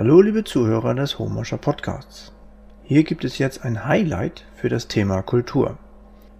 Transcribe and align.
Hallo 0.00 0.22
liebe 0.22 0.44
Zuhörer 0.44 0.94
des 0.94 1.18
Homerscher 1.18 1.58
Podcasts. 1.58 2.32
Hier 2.82 3.04
gibt 3.04 3.22
es 3.22 3.36
jetzt 3.36 3.66
ein 3.66 3.84
Highlight 3.84 4.46
für 4.54 4.70
das 4.70 4.88
Thema 4.88 5.20
Kultur. 5.20 5.76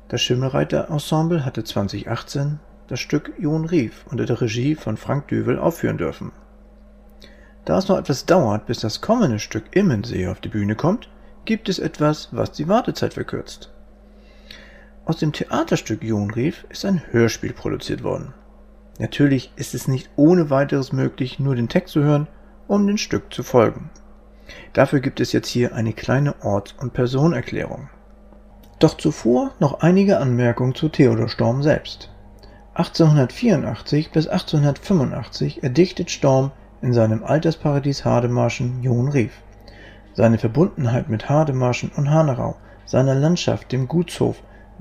Das 0.08 0.22
Schimmelreiter 0.22 0.88
Ensemble 0.88 1.44
hatte 1.44 1.62
2018 1.62 2.58
das 2.88 3.00
Stück 3.00 3.34
Jon 3.38 3.66
Rief 3.66 4.06
unter 4.10 4.24
der 4.24 4.40
Regie 4.40 4.76
von 4.76 4.96
Frank 4.96 5.28
Düvel 5.28 5.58
aufführen 5.58 5.98
dürfen. 5.98 6.32
Da 7.66 7.76
es 7.76 7.86
noch 7.86 7.98
etwas 7.98 8.24
dauert, 8.24 8.64
bis 8.64 8.80
das 8.80 9.02
kommende 9.02 9.38
Stück 9.38 9.76
Immensee 9.76 10.28
auf 10.28 10.40
die 10.40 10.48
Bühne 10.48 10.74
kommt, 10.74 11.10
gibt 11.44 11.68
es 11.68 11.78
etwas, 11.78 12.30
was 12.32 12.52
die 12.52 12.66
Wartezeit 12.66 13.12
verkürzt. 13.12 13.70
Aus 15.04 15.18
dem 15.18 15.34
Theaterstück 15.34 16.02
Jon 16.02 16.30
Rief 16.30 16.64
ist 16.70 16.86
ein 16.86 17.02
Hörspiel 17.10 17.52
produziert 17.52 18.02
worden. 18.02 18.32
Natürlich 18.98 19.52
ist 19.56 19.74
es 19.74 19.86
nicht 19.86 20.08
ohne 20.16 20.48
weiteres 20.48 20.94
möglich, 20.94 21.38
nur 21.38 21.56
den 21.56 21.68
Text 21.68 21.92
zu 21.92 22.02
hören 22.02 22.26
um 22.70 22.86
dem 22.86 22.98
Stück 22.98 23.34
zu 23.34 23.42
folgen. 23.42 23.90
Dafür 24.72 25.00
gibt 25.00 25.18
es 25.20 25.32
jetzt 25.32 25.48
hier 25.48 25.74
eine 25.74 25.92
kleine 25.92 26.36
Orts- 26.44 26.74
und 26.78 26.92
Personenerklärung. 26.92 27.88
Doch 28.78 28.96
zuvor 28.96 29.50
noch 29.58 29.80
einige 29.80 30.18
Anmerkungen 30.18 30.76
zu 30.76 30.88
Theodor 30.88 31.28
Storm 31.28 31.64
selbst. 31.64 32.10
1884 32.74 34.12
bis 34.12 34.28
1885 34.28 35.64
erdichtet 35.64 36.10
Storm 36.10 36.52
in 36.80 36.92
seinem 36.92 37.24
Altersparadies 37.24 38.04
Hademarschen 38.04 38.80
John 38.82 39.08
Rief. 39.08 39.32
Seine 40.14 40.38
Verbundenheit 40.38 41.08
mit 41.08 41.28
Hademarschen 41.28 41.90
und 41.96 42.08
Hanerau, 42.08 42.56
seiner 42.86 43.16
Landschaft, 43.16 43.72
dem 43.72 43.88
Gutshof, 43.88 44.36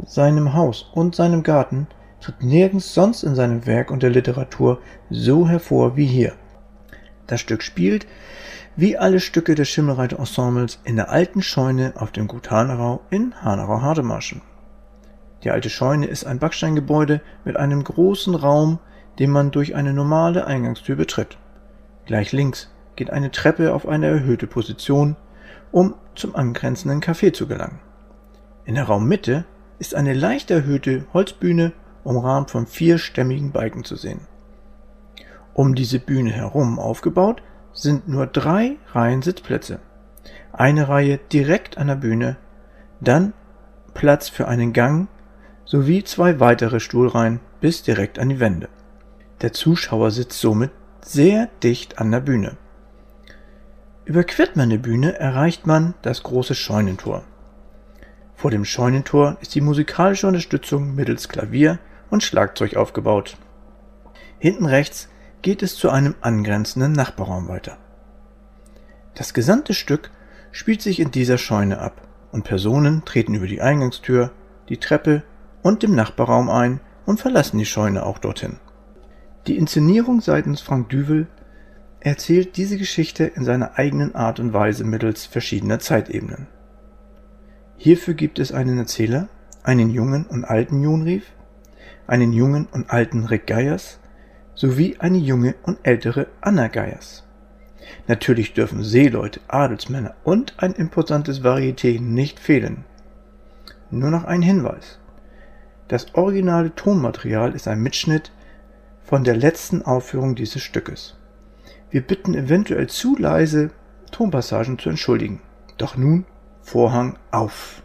seinem 0.05 0.54
Haus 0.54 0.91
und 0.93 1.15
seinem 1.15 1.41
Garten 1.41 1.87
tritt 2.21 2.43
nirgends 2.43 2.93
sonst 2.93 3.23
in 3.23 3.34
seinem 3.34 3.65
Werk 3.65 3.90
und 3.90 4.04
der 4.04 4.12
Literatur 4.12 4.79
so 5.10 5.48
hervor 5.48 5.98
wie 5.98 6.05
hier. 6.05 6.34
Das 7.30 7.41
Stück 7.41 7.62
spielt, 7.62 8.08
wie 8.76 8.98
alle 8.98 9.20
Stücke 9.20 9.54
des 9.54 9.70
Schimmelreiter-Ensembles, 9.70 10.80
in 10.84 10.96
der 10.96 11.12
alten 11.12 11.44
Scheune 11.44 11.94
auf 11.96 12.12
dem 12.12 12.27
Gut 12.27 12.49
Hanerau 12.49 13.02
in 13.12 13.35
Hanerau-Hardemarschen. 13.44 14.41
Die 15.44 15.52
alte 15.52 15.70
Scheune 15.70 16.07
ist 16.07 16.26
ein 16.26 16.40
Backsteingebäude 16.40 17.22
mit 17.46 17.55
einem 17.55 17.84
großen 17.84 18.34
Raum, 18.34 18.80
den 19.20 19.30
man 19.30 19.52
durch 19.52 19.76
eine 19.76 19.94
normale 19.94 20.48
Eingangstür 20.48 20.96
betritt. 20.96 21.38
Gleich 22.07 22.32
links 22.32 22.72
geht 22.96 23.12
eine 23.12 23.30
Treppe 23.30 23.76
auf 23.76 23.88
eine 23.88 24.07
erhöhte 24.07 24.48
Position, 24.48 25.16
um 25.72 25.94
zum 26.16 26.35
angrenzenden 26.35 27.00
Café 27.00 27.32
zu 27.32 27.46
gelangen. 27.46 27.80
In 28.66 28.74
der 28.74 28.85
Raummitte 28.85 29.46
ist 29.77 29.94
eine 29.94 30.16
leicht 30.16 30.50
erhöhte 30.50 31.05
Holzbühne, 31.13 31.74
umrahmt 32.04 32.50
von 32.50 32.66
vier 32.66 32.98
stämmigen 32.98 33.52
Balken 33.52 33.84
zu 33.84 33.96
sehen. 33.96 34.22
Um 35.60 35.76
diese 35.76 35.99
Bühne 35.99 36.32
herum 36.32 36.79
aufgebaut 36.79 37.43
sind 37.74 38.07
nur 38.07 38.27
drei 38.27 38.77
Reihen 38.93 39.21
Sitzplätze. 39.21 39.82
Eine 40.54 40.88
Reihe 40.88 41.18
direkt 41.34 41.77
an 41.77 41.88
der 41.88 41.98
Bühne, 41.98 42.38
dann 43.01 43.34
Platz 43.93 44.29
für 44.29 44.48
einen 44.48 44.71
Gang 44.71 45.10
sowie 45.66 46.05
zwei 46.05 46.40
weitere 46.40 46.79
Stuhlreihen 46.79 47.41
bis 47.60 47.84
direkt 47.84 48.20
an 48.20 48.29
die 48.29 48.40
Wände. 48.40 48.70
Der 49.41 49.51
Zuschauer 49.51 50.12
sitzt 50.12 50.40
somit 50.40 50.71
sehr 51.01 51.49
dicht 51.62 51.99
an 51.99 52.10
der 52.10 52.21
Bühne. 52.21 52.55
Überquert 54.05 54.55
man 54.55 54.70
die 54.70 54.77
Bühne, 54.77 55.20
erreicht 55.20 55.68
man 55.68 55.94
das 56.04 56.23
große 56.23 56.55
Scheunentor. 56.55 57.23
Vor 58.34 58.49
dem 58.49 58.63
Scheunentor 58.63 59.35
ist 59.41 59.55
die 59.55 59.60
musikalische 59.60 60.26
Unterstützung 60.26 60.96
mittels 60.96 61.27
Klavier 61.27 61.79
und 62.10 62.23
Schlagzeug 62.23 62.77
aufgebaut. 62.77 63.35
Hinten 64.39 64.66
rechts 64.66 65.09
geht 65.41 65.63
es 65.63 65.75
zu 65.75 65.89
einem 65.89 66.16
angrenzenden 66.22 66.91
Nachbarraum 66.91 67.47
weiter. 67.47 67.77
Das 69.16 69.33
gesamte 69.33 69.73
Stück 69.73 70.11
spielt 70.51 70.81
sich 70.81 71.00
in 71.00 71.11
dieser 71.11 71.38
Scheune 71.38 71.79
ab 71.79 72.07
und 72.31 72.44
Personen 72.44 73.03
treten 73.05 73.33
über 73.35 73.47
die 73.47 73.61
Eingangstür, 73.61 74.31
die 74.69 74.77
Treppe 74.77 75.23
und 75.61 75.83
dem 75.83 75.95
Nachbarraum 75.95 76.50
ein 76.50 76.79
und 77.05 77.19
verlassen 77.19 77.57
die 77.57 77.66
Scheune 77.66 78.05
auch 78.05 78.17
dorthin. 78.17 78.57
Die 79.47 79.57
Inszenierung 79.57 80.22
seitens 80.22 80.61
Frank 80.61 80.89
Düvel 80.89 81.27
erzählt 82.01 82.56
diese 82.56 82.77
Geschichte 82.77 83.25
in 83.25 83.44
seiner 83.44 83.77
eigenen 83.77 84.16
Art 84.16 84.39
und 84.39 84.53
Weise 84.53 84.83
mittels 84.83 85.25
verschiedener 85.25 85.79
Zeitebenen. 85.79 86.47
Hierfür 87.77 88.13
gibt 88.13 88.39
es 88.39 88.51
einen 88.51 88.77
Erzähler, 88.77 89.27
einen 89.63 89.89
jungen 89.89 90.25
und 90.25 90.45
alten 90.45 90.81
Junrief, 90.81 91.25
einen 92.07 92.33
jungen 92.33 92.67
und 92.71 92.91
alten 92.91 93.25
Rick 93.25 93.47
Geiers, 93.47 94.00
sowie 94.59 94.97
eine 94.99 95.17
junge 95.17 95.55
und 95.63 95.79
ältere 95.83 96.27
Anna 96.41 96.67
Geiers. 96.67 97.23
Natürlich 98.07 98.53
dürfen 98.53 98.83
Seeleute, 98.83 99.39
Adelsmänner 99.47 100.15
und 100.25 100.53
ein 100.57 100.73
imposantes 100.73 101.41
Varieté 101.45 102.01
nicht 102.01 102.41
fehlen. 102.41 102.83
Nur 103.89 104.11
noch 104.11 104.25
ein 104.25 104.41
Hinweis. 104.41 104.99
Das 105.87 106.13
originale 106.13 106.75
Tonmaterial 106.75 107.53
ist 107.53 107.69
ein 107.69 107.81
Mitschnitt 107.81 108.33
von 109.01 109.23
der 109.23 109.37
letzten 109.37 109.81
Aufführung 109.83 110.35
dieses 110.35 110.61
Stückes. 110.61 111.15
Wir 111.89 112.01
bitten 112.01 112.35
eventuell 112.35 112.87
zu 112.87 113.15
leise 113.17 113.71
Tonpassagen 114.11 114.77
zu 114.77 114.89
entschuldigen. 114.89 115.39
Doch 115.77 115.95
nun 115.95 116.25
Vorhang 116.61 117.17
auf. 117.31 117.81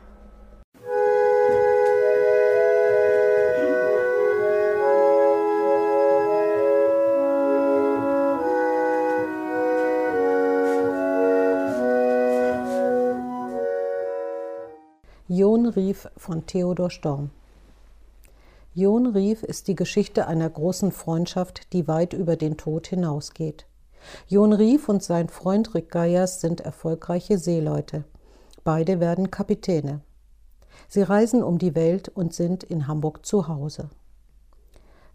Jon 15.26 15.64
Rief 15.64 16.06
von 16.18 16.44
Theodor 16.44 16.90
Storm 16.90 17.30
Jon 18.74 19.06
Rief 19.06 19.42
ist 19.42 19.68
die 19.68 19.74
Geschichte 19.74 20.26
einer 20.26 20.50
großen 20.50 20.92
Freundschaft, 20.92 21.72
die 21.72 21.88
weit 21.88 22.12
über 22.12 22.36
den 22.36 22.58
Tod 22.58 22.88
hinausgeht. 22.88 23.64
Jon 24.28 24.52
Rief 24.52 24.86
und 24.86 25.02
sein 25.02 25.30
Freund 25.30 25.74
Rick 25.74 25.90
Geiers 25.90 26.42
sind 26.42 26.60
erfolgreiche 26.60 27.38
Seeleute. 27.38 28.04
Beide 28.64 29.00
werden 29.00 29.30
Kapitäne. 29.30 30.02
Sie 30.88 31.00
reisen 31.00 31.42
um 31.42 31.56
die 31.56 31.74
Welt 31.74 32.10
und 32.10 32.34
sind 32.34 32.62
in 32.62 32.86
Hamburg 32.86 33.24
zu 33.24 33.48
Hause. 33.48 33.88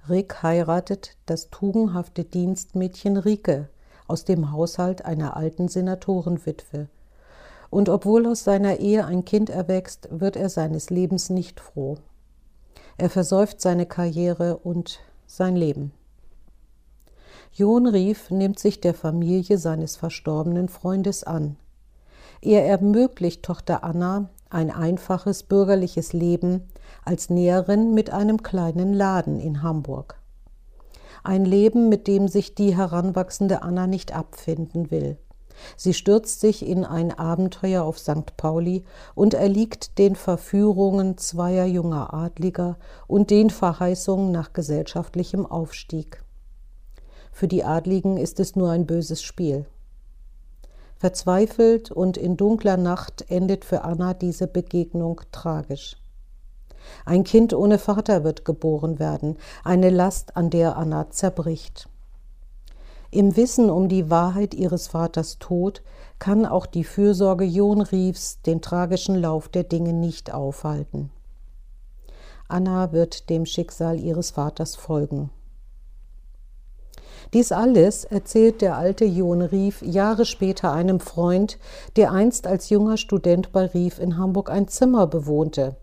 Rick 0.10 0.42
heiratet 0.42 1.18
das 1.28 1.52
tugendhafte 1.52 2.24
Dienstmädchen 2.24 3.16
Rike 3.16 3.70
aus 4.08 4.26
dem 4.26 4.52
Haushalt 4.52 5.06
einer 5.06 5.38
alten 5.38 5.68
Senatorenwitwe 5.68 6.90
und 7.70 7.90
obwohl 7.90 8.26
aus 8.26 8.44
seiner 8.44 8.78
Ehe 8.78 9.06
ein 9.06 9.26
Kind 9.26 9.50
erwächst, 9.50 10.08
wird 10.12 10.36
er 10.36 10.50
seines 10.50 10.90
Lebens 10.90 11.30
nicht 11.30 11.60
froh. 11.60 11.98
Er 12.98 13.10
versäuft 13.10 13.62
seine 13.62 13.86
Karriere 13.86 14.58
und 14.58 15.00
sein 15.28 15.56
Leben. 15.56 15.92
John 17.54 17.88
Rief 17.88 18.30
nimmt 18.30 18.60
sich 18.60 18.82
der 18.82 18.94
Familie 18.94 19.58
seines 19.58 19.96
verstorbenen 19.96 20.70
Freundes 20.70 21.24
an. 21.24 21.56
Er 22.42 22.66
ermöglicht 22.66 23.44
Tochter 23.44 23.84
Anna 23.84 24.30
ein 24.50 24.72
einfaches 24.72 25.44
bürgerliches 25.44 26.14
Leben 26.14 26.70
als 27.06 27.30
Näherin 27.30 27.94
mit 27.94 28.12
einem 28.12 28.42
kleinen 28.44 28.94
Laden 28.94 29.40
in 29.40 29.62
Hamburg. 29.62 30.20
Ein 31.24 31.46
Leben, 31.46 31.90
mit 31.90 32.08
dem 32.08 32.28
sich 32.28 32.56
die 32.56 32.76
heranwachsende 32.76 33.62
Anna 33.62 33.88
nicht 33.88 34.16
abfinden 34.16 34.90
will. 34.90 35.18
Sie 35.78 35.94
stürzt 35.94 36.40
sich 36.40 36.66
in 36.66 36.86
ein 36.86 37.18
Abenteuer 37.18 37.84
auf 37.84 38.00
St. 38.00 38.38
Pauli 38.38 38.84
und 39.16 39.34
erliegt 39.34 39.98
den 39.98 40.16
Verführungen 40.16 41.18
zweier 41.18 41.66
junger 41.66 42.14
Adliger 42.14 42.78
und 43.08 43.30
den 43.30 43.50
Verheißungen 43.50 44.32
nach 44.32 44.54
gesellschaftlichem 44.54 45.46
Aufstieg. 45.46 46.24
Für 47.32 47.48
die 47.48 47.64
Adligen 47.64 48.18
ist 48.18 48.40
es 48.40 48.56
nur 48.56 48.72
ein 48.72 48.86
böses 48.86 49.22
Spiel. 49.22 49.66
Verzweifelt 50.98 51.92
und 51.92 52.18
in 52.18 52.36
dunkler 52.36 52.76
Nacht 52.76 53.26
endet 53.30 53.64
für 53.64 53.84
Anna 53.84 54.14
diese 54.14 54.48
Begegnung 54.48 55.22
tragisch. 55.32 55.96
Ein 57.06 57.24
Kind 57.24 57.54
ohne 57.54 57.78
Vater 57.78 58.24
wird 58.24 58.46
geboren 58.46 59.00
werden, 59.00 59.38
eine 59.64 59.90
Last, 59.90 60.36
an 60.36 60.50
der 60.50 60.76
Anna 60.76 61.10
zerbricht. 61.10 61.88
Im 63.12 63.36
Wissen 63.36 63.72
um 63.72 63.90
die 63.90 64.12
Wahrheit 64.12 64.54
ihres 64.54 64.88
Vaters 64.88 65.40
Tod 65.40 65.82
kann 66.20 66.46
auch 66.46 66.68
die 66.68 66.84
Fürsorge 66.84 67.44
John 67.44 67.82
Riefs 67.82 68.42
den 68.44 68.62
tragischen 68.62 69.16
Lauf 69.16 69.50
der 69.50 69.64
Dinge 69.64 69.94
nicht 69.94 70.32
aufhalten. 70.32 71.10
Anna 72.48 72.92
wird 72.92 73.30
dem 73.30 73.46
Schicksal 73.46 74.00
ihres 74.00 74.32
Vaters 74.32 74.76
folgen. 74.76 75.32
Dies 77.34 77.52
alles 77.52 78.06
erzählt 78.06 78.62
der 78.62 78.78
alte 78.78 79.06
John 79.06 79.42
Rief 79.42 79.82
Jahre 79.82 80.26
später 80.26 80.72
einem 80.72 81.00
Freund, 81.00 81.58
der 81.96 82.12
einst 82.12 82.46
als 82.46 82.70
junger 82.70 82.98
Student 82.98 83.52
bei 83.52 83.66
Rief 83.66 84.00
in 84.00 84.18
Hamburg 84.18 84.50
ein 84.50 84.68
Zimmer 84.68 85.08
bewohnte. 85.08 85.76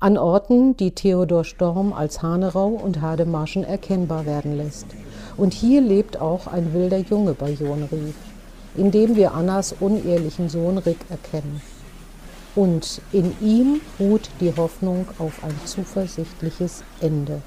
An 0.00 0.16
Orten, 0.16 0.76
die 0.76 0.94
Theodor 0.94 1.44
Storm 1.44 1.92
als 1.92 2.22
Hanerau 2.22 2.68
und 2.68 3.00
Hademarschen 3.00 3.64
erkennbar 3.64 4.26
werden 4.26 4.56
lässt. 4.56 4.86
Und 5.38 5.54
hier 5.54 5.80
lebt 5.80 6.20
auch 6.20 6.46
ein 6.46 6.74
wilder 6.74 6.98
Junge 6.98 7.32
bei 7.32 7.52
John 7.52 7.84
Rief. 7.90 8.14
indem 8.76 9.16
wir 9.16 9.34
Annas 9.34 9.74
unehelichen 9.80 10.48
Sohn 10.48 10.78
Rick 10.78 10.98
erkennen. 11.10 11.60
Und 12.54 13.00
in 13.12 13.34
ihm 13.40 13.80
ruht 13.98 14.30
die 14.40 14.54
Hoffnung 14.56 15.06
auf 15.18 15.42
ein 15.42 15.54
zuversichtliches 15.64 16.82
Ende. 17.00 17.42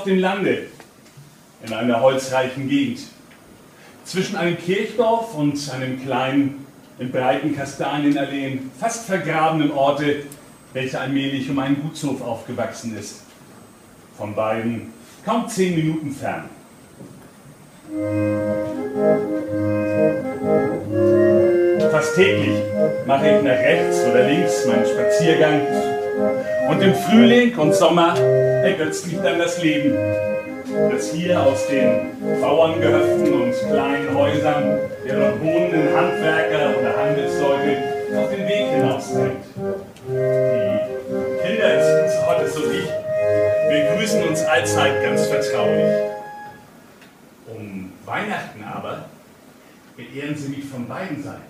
Auf 0.00 0.06
dem 0.06 0.18
Lande, 0.18 0.62
in 1.62 1.74
einer 1.74 2.00
holzreichen 2.00 2.70
Gegend. 2.70 3.00
Zwischen 4.04 4.34
einem 4.34 4.56
Kirchdorf 4.56 5.34
und 5.34 5.58
einem 5.74 6.02
kleinen, 6.02 6.64
in 6.98 7.12
breiten 7.12 7.54
Kastanienalleen, 7.54 8.70
fast 8.80 9.04
vergrabenen 9.04 9.70
Orte, 9.70 10.22
welcher 10.72 11.02
allmählich 11.02 11.50
um 11.50 11.58
einen 11.58 11.82
Gutshof 11.82 12.22
aufgewachsen 12.22 12.96
ist. 12.98 13.24
Von 14.16 14.34
beiden 14.34 14.94
kaum 15.24 15.46
zehn 15.48 15.74
Minuten 15.74 16.12
fern. 16.12 16.44
Fast 21.90 22.14
täglich 22.14 22.58
mache 23.06 23.36
ich 23.36 23.42
nach 23.42 23.50
rechts 23.50 24.02
oder 24.04 24.26
links 24.26 24.64
meinen 24.64 24.86
Spaziergang 24.86 25.60
und 26.70 26.80
im 26.82 26.94
Frühling 26.94 27.56
und 27.58 27.74
Sommer 27.74 28.16
ergötzt 28.16 29.06
mich 29.08 29.20
dann 29.20 29.40
das 29.40 29.60
Leben, 29.60 29.92
das 30.90 31.12
hier 31.12 31.42
aus 31.42 31.66
den 31.66 32.40
Bauerngehöften 32.40 33.32
und 33.32 33.52
kleinen 33.52 34.14
Häusern 34.14 34.78
deren 35.04 35.40
wohnenden 35.40 35.96
Handwerker 35.96 36.78
oder 36.78 36.96
Handelsleute 36.96 37.76
auf 38.16 38.30
den 38.30 38.46
Weg 38.46 38.68
hinaustrennt. 38.70 39.44
Die 40.06 41.42
Kinder 41.42 41.76
des 41.76 42.16
Ortes 42.28 42.56
und 42.56 42.72
ich 42.72 42.88
begrüßen 43.68 44.22
uns 44.28 44.44
allzeit 44.44 45.02
ganz 45.02 45.26
vertraulich. 45.26 45.92
Um 47.48 47.92
Weihnachten 48.04 48.62
aber 48.62 49.06
beehren 49.96 50.36
sie 50.36 50.50
mich 50.50 50.66
von 50.66 50.86
beiden 50.86 51.20
Seiten. 51.20 51.42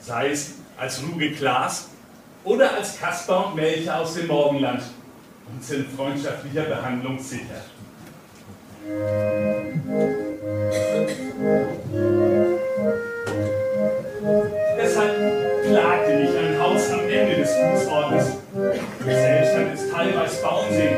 Sei 0.00 0.30
es 0.30 0.54
als 0.76 1.00
Ruge 1.04 1.30
Klaas 1.30 1.91
oder 2.44 2.74
als 2.74 2.98
Kasper 2.98 3.46
und 3.46 3.56
Melcher 3.56 4.00
aus 4.00 4.14
dem 4.14 4.26
Morgenland 4.26 4.82
und 5.52 5.62
sind 5.62 5.88
freundschaftlicher 5.90 6.62
Behandlung 6.62 7.18
sicher. 7.18 7.62
Deshalb 14.76 15.64
klagte 15.64 16.16
mich 16.18 16.30
ein 16.36 16.60
Haus 16.60 16.90
am 16.90 17.00
Ende 17.08 17.36
des 17.36 17.50
Fußortes. 17.54 18.26
Selbst 19.04 19.56
hat 19.56 19.74
es 19.74 19.90
teilweise 19.90 20.42
bauen 20.42 20.66
sehen. 20.70 20.96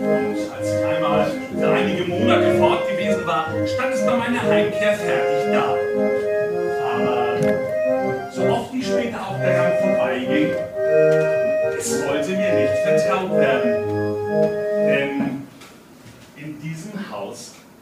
Und 0.00 0.36
als 0.52 0.68
ich 0.68 0.84
einmal 0.84 1.30
für 1.58 1.72
einige 1.72 2.04
Monate 2.04 2.58
fort 2.58 2.88
gewesen 2.88 3.26
war, 3.26 3.46
stand 3.66 3.94
es 3.94 4.04
bei 4.04 4.16
meiner 4.16 4.42
Heimkehr 4.42 4.94
fertig 4.94 5.52
da. 5.52 5.79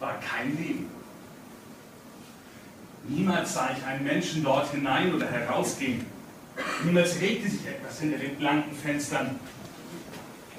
War 0.01 0.19
kein 0.21 0.57
Leben. 0.57 0.91
Niemals 3.09 3.55
sah 3.55 3.71
ich 3.77 3.85
einen 3.85 4.05
Menschen 4.05 4.45
dort 4.45 4.71
hinein 4.71 5.15
oder 5.15 5.27
herausgehen. 5.27 6.05
Niemals 6.85 7.21
regte 7.21 7.49
sich 7.49 7.67
etwas 7.67 8.01
hinter 8.01 8.19
den 8.19 8.37
blanken 8.37 8.77
Fenstern. 8.77 9.39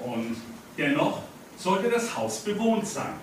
Und 0.00 0.36
dennoch 0.76 1.22
sollte 1.56 1.90
das 1.90 2.16
Haus 2.16 2.40
bewohnt 2.40 2.86
sein. 2.86 3.14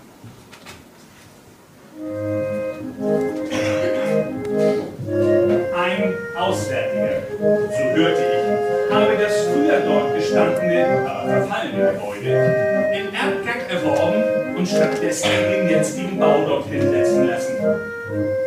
Ein 5.75 6.13
Auswärtiger, 6.37 7.21
so 7.39 7.83
hörte 7.95 8.21
ich, 8.21 8.93
habe 8.93 9.17
das 9.17 9.47
früher 9.47 9.79
dort 9.81 10.15
gestandene, 10.15 11.09
aber 11.09 11.27
verfallene 11.27 11.93
Gebäude 11.93 12.93
in 12.95 13.13
Erbgang 13.13 13.59
erworben 13.67 14.36
und 14.67 14.75
stattdessen 14.75 15.29
den 15.51 15.69
jetzigen 15.69 16.19
Bau 16.19 16.45
dorthin 16.45 16.81
setzen 16.91 17.27
lassen. 17.27 17.55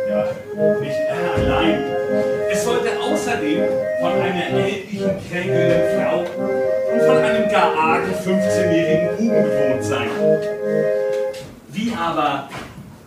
Ja, 0.09 0.25
nicht 0.79 0.95
allein. 1.35 1.83
Es 2.51 2.63
sollte 2.63 2.99
außerdem 2.99 3.63
von 3.99 4.11
einer 4.13 4.45
ältlichen, 4.47 5.11
kränkelnden 5.29 5.81
Frau 5.97 6.19
und 6.19 7.01
von 7.01 7.17
einem 7.17 7.49
gar 7.49 7.75
argen 7.75 8.13
15-jährigen 8.13 9.17
Buben 9.17 9.43
bewohnt 9.43 9.83
sein. 9.83 10.09
Wie 11.69 11.93
aber 11.97 12.49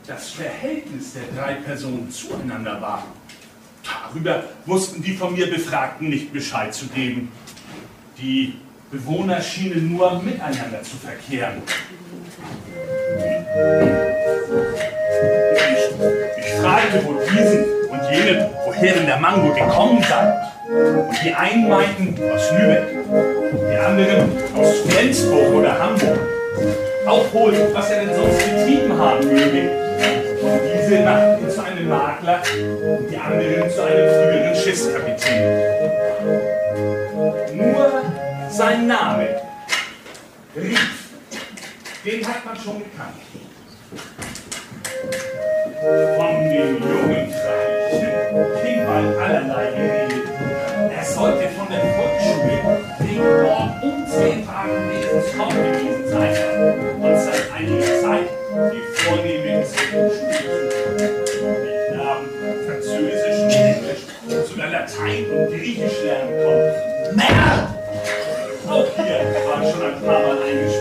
das 0.07 0.31
Verhältnis 0.31 1.15
der 1.15 1.41
drei 1.41 1.55
Personen 1.55 2.11
zueinander 2.11 2.81
war, 2.81 3.05
darüber 3.85 4.45
wussten 4.67 5.03
die 5.03 5.15
von 5.15 5.35
mir 5.35 5.49
Befragten 5.51 6.09
nicht 6.09 6.33
Bescheid 6.33 6.75
zu 6.75 6.87
geben. 6.87 7.31
Die 8.19 8.55
Bewohner 8.91 9.41
schienen 9.41 9.93
nur 9.97 10.21
miteinander 10.23 10.83
zu 10.83 10.97
verkehren. 10.97 11.63
Ich, 16.37 16.53
fragte, 16.55 17.05
wo 17.05 17.13
diesen 17.31 17.65
und 17.91 18.03
jenen, 18.11 18.47
woher 18.65 18.95
denn 18.95 19.07
der 19.07 19.19
Mango 19.19 19.53
gekommen 19.55 20.03
sei. 20.03 20.35
Und 20.69 21.17
die 21.25 21.35
einen 21.35 21.69
meinten 21.69 22.15
aus 22.33 22.51
Lübeck, 22.53 22.85
die 23.71 23.77
anderen 23.77 24.33
aus 24.57 24.81
Flensburg 24.87 25.55
oder 25.55 25.79
Hamburg. 25.79 26.19
Wohl, 27.35 27.53
was 27.73 27.91
er 27.91 28.05
denn 28.05 28.15
sonst 28.15 28.39
getrieben 28.39 28.97
haben 28.97 29.27
möge. 29.27 29.69
Und 30.41 30.61
diese 30.73 31.01
machten 31.01 31.51
zu 31.51 31.65
einem 31.65 31.89
Makler 31.89 32.41
und 32.57 33.11
die 33.11 33.17
anderen 33.17 33.69
zu 33.69 33.83
einem 33.83 34.09
früheren 34.09 34.55
Schiffskapitän. 34.55 35.43
Nur 37.55 37.93
sein 38.49 38.87
Name, 38.87 39.41
Rief, 40.55 41.11
den 42.05 42.25
hat 42.25 42.45
man 42.45 42.55
schon 42.55 42.79
gekannt. 42.79 43.19
Von 45.85 46.49
dem 46.49 46.81
jungen 46.81 47.29
Freichen 47.31 48.15
ging 48.65 48.87
bald 48.87 49.19
allerlei 49.19 49.67
geredet. 49.71 50.29
Er 50.97 51.05
sollte 51.05 51.47
von 51.51 51.69
der 51.69 51.81
Volksschule 51.81 52.57
wegen 53.01 53.23
dort 53.45 53.83
unzählbaren 53.83 54.89
Wesens 54.89 55.37
kaum 55.37 55.51
gewesen 55.51 56.09
sein 56.09 56.35
und 57.03 57.19
seit 57.19 57.53
einiger 57.55 58.01
Zeit 58.01 58.29
die 58.73 58.85
vornehme 59.03 59.63
Schule 59.67 60.11
Die 60.97 61.93
Knaben 61.93 62.29
Französisch 62.67 63.39
und 63.43 63.51
Englisch, 63.51 64.05
sogar 64.49 64.69
Latein 64.71 65.25
und 65.31 65.49
Griechisch 65.51 66.03
lernen 66.03 66.33
konnten. 66.43 67.17
Merd! 67.17 67.69
Auch 68.71 68.89
hier 68.97 69.21
war 69.47 69.63
ich 69.63 69.71
schon 69.71 69.83
ein 69.83 70.01
paar 70.01 70.23
Mal 70.23 70.43
eingesperrt 70.43 70.74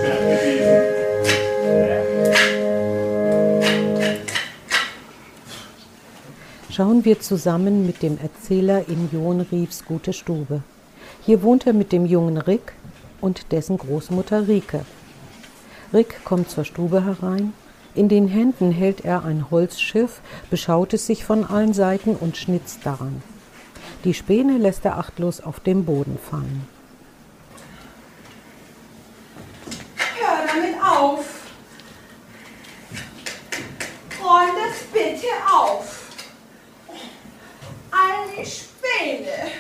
Schauen 6.75 7.05
wir 7.05 7.19
zusammen 7.19 7.85
mit 7.85 8.01
dem 8.01 8.17
Erzähler 8.17 8.89
in 8.89 9.07
John 9.11 9.41
Riefs 9.41 9.85
gute 9.85 10.11
Stube. 10.11 10.63
Hier 11.23 11.43
wohnt 11.43 11.67
er 11.67 11.73
mit 11.73 11.91
dem 11.91 12.07
jungen 12.07 12.39
Rick 12.39 12.73
und 13.21 13.51
dessen 13.51 13.77
Großmutter 13.77 14.47
Rike. 14.47 14.83
Rick 15.93 16.25
kommt 16.25 16.49
zur 16.49 16.65
Stube 16.65 17.05
herein. 17.05 17.53
In 17.93 18.09
den 18.09 18.27
Händen 18.27 18.71
hält 18.71 19.05
er 19.05 19.23
ein 19.23 19.51
Holzschiff, 19.51 20.21
beschaut 20.49 20.95
es 20.95 21.05
sich 21.05 21.23
von 21.23 21.45
allen 21.45 21.75
Seiten 21.75 22.15
und 22.15 22.37
schnitzt 22.37 22.79
daran. 22.83 23.21
Die 24.03 24.15
Späne 24.15 24.57
lässt 24.57 24.83
er 24.83 24.97
achtlos 24.97 25.41
auf 25.41 25.59
dem 25.59 25.85
Boden 25.85 26.17
fallen. 26.17 26.67
Hör 30.17 30.47
damit 30.47 30.83
auf! 30.83 31.25
Räum 34.19 34.55
das 34.57 34.83
bitte 34.91 35.27
auf! 35.47 36.02
All 37.93 38.27
die 38.35 38.45
Späne. 38.45 39.51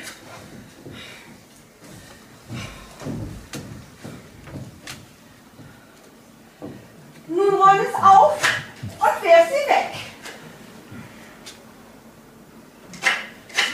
Nun 7.27 7.49
räum 7.49 7.79
es 7.79 7.95
auf 7.95 8.39
und 8.81 9.23
werf 9.23 9.47
sie 9.47 9.65
weg. 9.69 9.93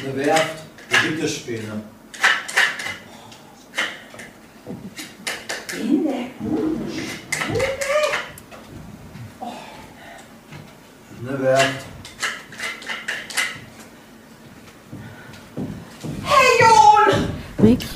Eine 0.03 0.15
Werft, 0.25 0.57
da 0.89 1.01
gibt 1.01 1.23
es 1.23 1.35
Späne. 1.35 1.83
In 5.73 6.03
der 6.03 6.25
guten 6.39 6.91
Späne? 6.91 8.19
Eine 11.21 11.41
Werft. 11.41 11.85
Hey 16.23 16.51
Jon! 16.59 17.09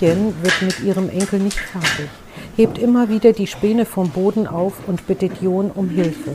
Riekchen 0.03 0.35
wird 0.43 0.61
mit 0.61 0.79
ihrem 0.81 1.09
Enkel 1.09 1.39
nicht 1.39 1.57
fertig, 1.57 2.09
hebt 2.57 2.77
immer 2.77 3.07
wieder 3.09 3.31
die 3.31 3.47
Späne 3.47 3.85
vom 3.85 4.09
Boden 4.09 4.47
auf 4.47 4.73
und 4.87 5.07
bittet 5.07 5.41
John 5.41 5.71
um 5.71 5.89
Hilfe. 5.89 6.31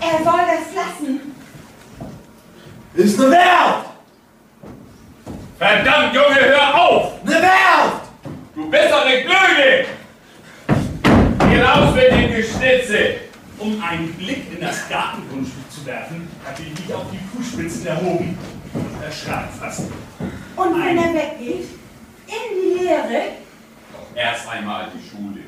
Er 0.00 0.24
soll 0.24 0.40
das 0.46 0.74
lassen. 0.74 1.20
Ist 2.94 3.20
eine 3.20 3.30
Werft! 3.30 3.90
Verdammt, 5.58 6.14
Junge, 6.14 6.40
hör 6.40 6.74
auf! 6.74 7.12
Eine 7.24 7.34
Werft! 7.34 8.08
Du 8.54 8.70
bist 8.70 8.90
doch 8.90 9.04
eine 9.04 9.22
Glöge! 9.22 9.86
Geh 11.50 11.62
raus 11.62 11.94
mit 11.94 12.12
dem 12.12 12.36
Geschnitze! 12.36 13.30
Um 13.60 13.78
einen 13.82 14.10
Blick 14.14 14.50
in 14.54 14.60
das 14.62 14.88
Gartengrundstück 14.88 15.70
zu 15.70 15.84
werfen, 15.84 16.26
hatte 16.42 16.62
ich 16.62 16.80
mich 16.80 16.94
auf 16.94 17.04
die 17.12 17.18
Fußspitzen 17.18 17.88
erhoben 17.88 18.38
und 18.72 19.02
erschrak 19.04 19.50
fast. 19.52 19.82
Und 20.56 20.82
wenn 20.82 20.96
er 20.96 21.12
weggeht, 21.12 21.68
in 22.26 22.56
die 22.56 22.84
Leere, 22.84 23.22
Erst 24.14 24.48
einmal 24.48 24.88
die 24.94 25.08
Schule. 25.08 25.40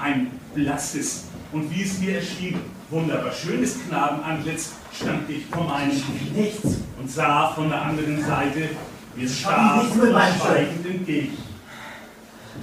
Ein 0.00 0.30
blasses 0.54 1.24
und 1.52 1.70
wie 1.70 1.82
es 1.82 1.98
mir 1.98 2.16
erschien, 2.16 2.60
wunderbar 2.88 3.32
schönes 3.32 3.76
Knabenantlitz 3.86 4.72
stand 4.92 5.28
ich 5.28 5.44
vor 5.46 5.64
meinem 5.64 6.02
Nichts. 6.34 6.78
und 6.98 7.10
sah 7.10 7.42
von 7.54 7.68
der 7.68 7.82
anderen 7.82 8.24
Seite 8.24 8.70
mir 9.14 9.28
Schaff 9.28 9.32
ich 9.32 9.40
starr 9.40 9.82
nichts 9.82 9.94
mit 9.94 10.04
und 10.06 10.12
meinem 10.12 10.34
schweigend 10.40 10.86
entgegen. 10.86 11.38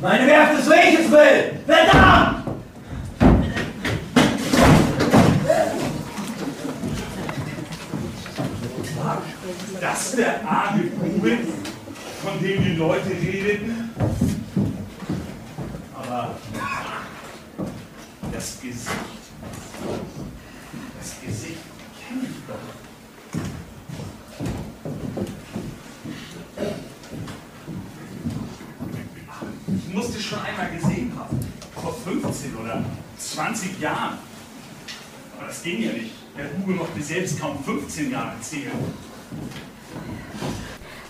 Meine 0.01 0.27
Werft 0.27 0.60
ist, 0.60 0.67
wo 0.67 0.74
ich 0.74 1.00
es 1.00 1.12
will! 1.12 1.60
Verdammt! 1.65 2.48
Das 9.79 10.12
der 10.12 10.48
arme 10.48 10.83
Bube, 10.83 11.38
von 12.24 12.41
dem 12.41 12.63
die 12.63 12.75
Leute 12.75 13.10
redeten. 13.10 13.89
Aber 15.95 16.36
das 18.31 18.62
Gesicht, 18.62 18.89
das 21.00 21.15
Gesicht 21.25 21.57
kenne 22.07 22.21
ich 22.24 22.45
doch. 22.48 22.81
Ich 29.91 29.98
musste 29.98 30.21
schon 30.21 30.39
einmal 30.39 30.69
gesehen 30.71 31.12
haben, 31.19 31.38
vor 31.75 31.93
15 31.93 32.55
oder 32.55 32.81
20 33.17 33.77
Jahren. 33.81 34.19
Aber 35.38 35.48
das 35.48 35.62
ging 35.63 35.83
ja 35.83 35.91
nicht. 35.91 36.12
Der 36.38 36.45
Bube 36.45 36.71
mochte 36.71 37.01
selbst 37.01 37.41
kaum 37.41 37.62
15 37.62 38.10
Jahre 38.10 38.31
zählen. 38.39 38.71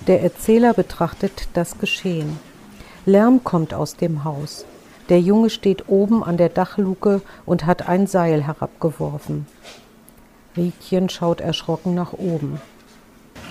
Der 0.08 0.24
Erzähler 0.24 0.74
betrachtet 0.74 1.48
das 1.54 1.78
Geschehen. 1.78 2.40
Lärm 3.06 3.44
kommt 3.44 3.76
aus 3.76 3.98
dem 3.98 4.24
Haus. 4.24 4.66
Der 5.10 5.22
Junge 5.22 5.52
steht 5.52 5.88
oben 5.88 6.24
an 6.24 6.38
der 6.38 6.50
Dachluke 6.50 7.22
und 7.46 7.68
hat 7.68 7.88
ein 7.88 8.08
Seil 8.08 8.42
herabgeworfen. 8.42 9.46
Riekchen 10.58 11.08
schaut 11.10 11.40
erschrocken 11.40 11.94
nach 11.94 12.14
oben. 12.14 12.60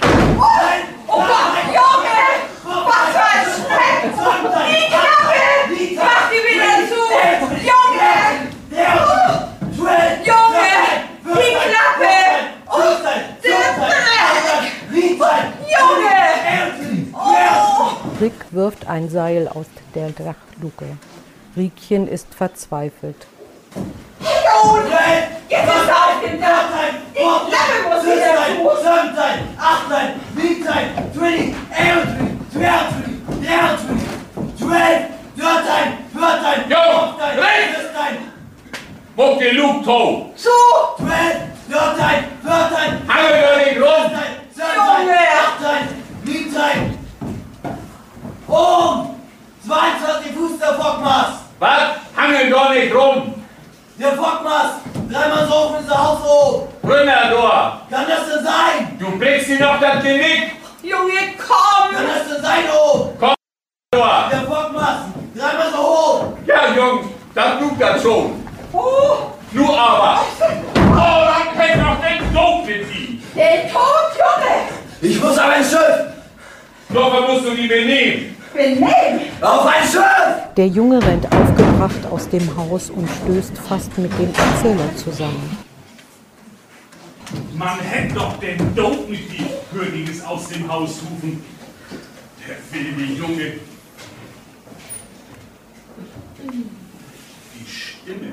Oh 0.03 1.23
Gott, 1.23 1.67
Junge! 1.69 2.19
Was 2.65 3.13
für 3.13 3.23
ein 3.23 3.47
Schreck! 3.47 4.13
Die 4.71 4.87
Klappe! 4.89 5.21
Mach 5.97 6.29
die 6.31 6.43
wieder 6.45 6.77
zu! 6.89 7.01
Junge! 7.65 8.13
Junge! 10.25 10.73
Die 11.25 11.55
Klappe! 11.65 12.17
Und! 12.67 13.05
Junge! 15.75 16.13
Oh! 17.15 17.97
Rick 18.21 18.41
wirft 18.51 18.87
ein 18.87 19.09
Seil 19.09 19.49
aus 19.49 19.67
der 19.95 20.11
Dachluke. 20.11 20.99
Riekchen 21.57 22.07
ist 22.07 22.35
verzweifelt. 22.35 23.27
Jon! 24.21 24.83
Jetzt 25.49 25.63
ist 25.63 25.89
er 25.89 25.97
auf 25.97 26.21
dem 26.23 26.39
Dach! 26.41 26.69
Die 27.15 27.21
Klappe 27.21 27.77
muss 27.89 28.05
wieder 28.05 28.37
zu! 28.47 28.71
17, 28.81 29.57
18, 29.59 30.21
19, 30.35 30.69
20, 31.15 31.55
21, 31.71 32.21
22, 32.53 33.47
23, 33.47 33.97
12, 34.59 35.20
13, 35.41 36.11
14, 36.13 36.71
Jo, 36.71 37.17
15, 37.19 37.39
Rick! 37.39 37.77
16, 37.77 38.33
Wo 39.17 39.37
genug 39.37 39.85
Ton! 39.85 40.33
Zu! 40.37 40.51
12, 40.99 41.11
13, 41.71 42.25
14, 42.43 43.09
Hangel 43.09 43.41
doch 43.41 43.57
nicht 43.57 43.81
rum! 43.81 44.05
17, 44.53 44.77
Junge! 44.77 45.19
18, 45.57 46.01
19. 46.25 46.99
Um 48.49 49.17
22 49.67 50.33
Fuß 50.33 50.59
der 50.59 50.75
Fockmast. 50.75 51.41
Was? 51.59 51.83
Hangel 52.17 52.51
doch 52.51 52.71
nicht 52.71 52.95
rum! 52.95 53.35
Der 53.99 54.13
Fockmast. 54.13 54.81
Dreimal 55.11 55.47
so 55.47 55.55
hoch 55.55 55.81
ist 55.81 55.89
der 55.89 56.03
Haus 56.07 56.23
hoch. 56.23 56.69
Rümmerdor! 56.85 57.81
Kann 57.91 58.07
das 58.09 58.29
denn 58.29 58.45
sein? 58.45 58.97
Du 58.99 59.19
brichst 59.19 59.49
dir 59.49 59.61
noch 59.61 59.81
das 59.81 60.03
Genick! 60.03 60.53
Junge, 60.83 61.35
komm! 61.39 61.95
Kann 61.95 62.07
das 62.07 62.29
denn 62.29 62.43
sein, 62.43 62.65
oh? 62.73 63.13
Dor! 63.19 63.40
Der 63.93 64.43
Fockmast. 64.47 65.07
Dreimal 65.35 65.73
so 65.73 65.79
hoch. 65.79 66.33
Ja, 66.47 66.73
Jung, 66.77 67.01
das 67.35 67.59
tut 67.59 67.81
das 67.81 68.01
schon. 68.01 68.45
Oh, 68.73 69.33
Nu 69.51 69.75
aber! 69.75 70.21
Oh, 70.39 71.27
dann 71.27 71.59
kennt 71.59 71.83
doch 71.85 71.97
den 72.01 72.33
Doof 72.33 72.67
mit 72.67 72.83
ihm! 72.97 73.21
der 73.35 73.69
Tod, 73.69 74.13
Junge! 74.15 74.69
Ich 75.03 75.21
muss 75.21 75.37
auf 75.37 75.51
ein 75.51 75.65
Schiff. 75.65 76.07
Doch 76.91 77.29
musst 77.29 77.45
du 77.47 77.51
die 77.57 77.67
benehmen! 77.67 78.37
Benehmen! 78.55 79.23
Auf 79.41 79.67
ein 79.67 79.83
Schiff. 79.83 80.55
Der 80.57 80.69
Junge 80.69 81.05
rennt 81.05 81.27
aufgebracht 81.27 82.07
aus 82.13 82.29
dem 82.29 82.49
Haus 82.57 82.91
und 82.91 83.09
stößt 83.25 83.59
fast 83.59 83.99
mit 83.99 84.13
dem 84.21 84.33
Erzähler 84.33 84.95
zusammen. 84.95 85.59
Man 87.55 87.81
hätte 87.81 88.15
doch 88.15 88.39
den 88.39 88.73
Dope 88.77 89.11
mit 89.11 89.33
die 89.33 89.47
Königes 89.77 90.25
aus 90.25 90.47
dem 90.49 90.73
Haus 90.73 91.01
rufen. 91.11 91.43
Der 92.47 92.57
wilde 92.71 93.15
Junge. 93.15 93.53
Die 96.43 97.71
Stimme. 97.71 98.33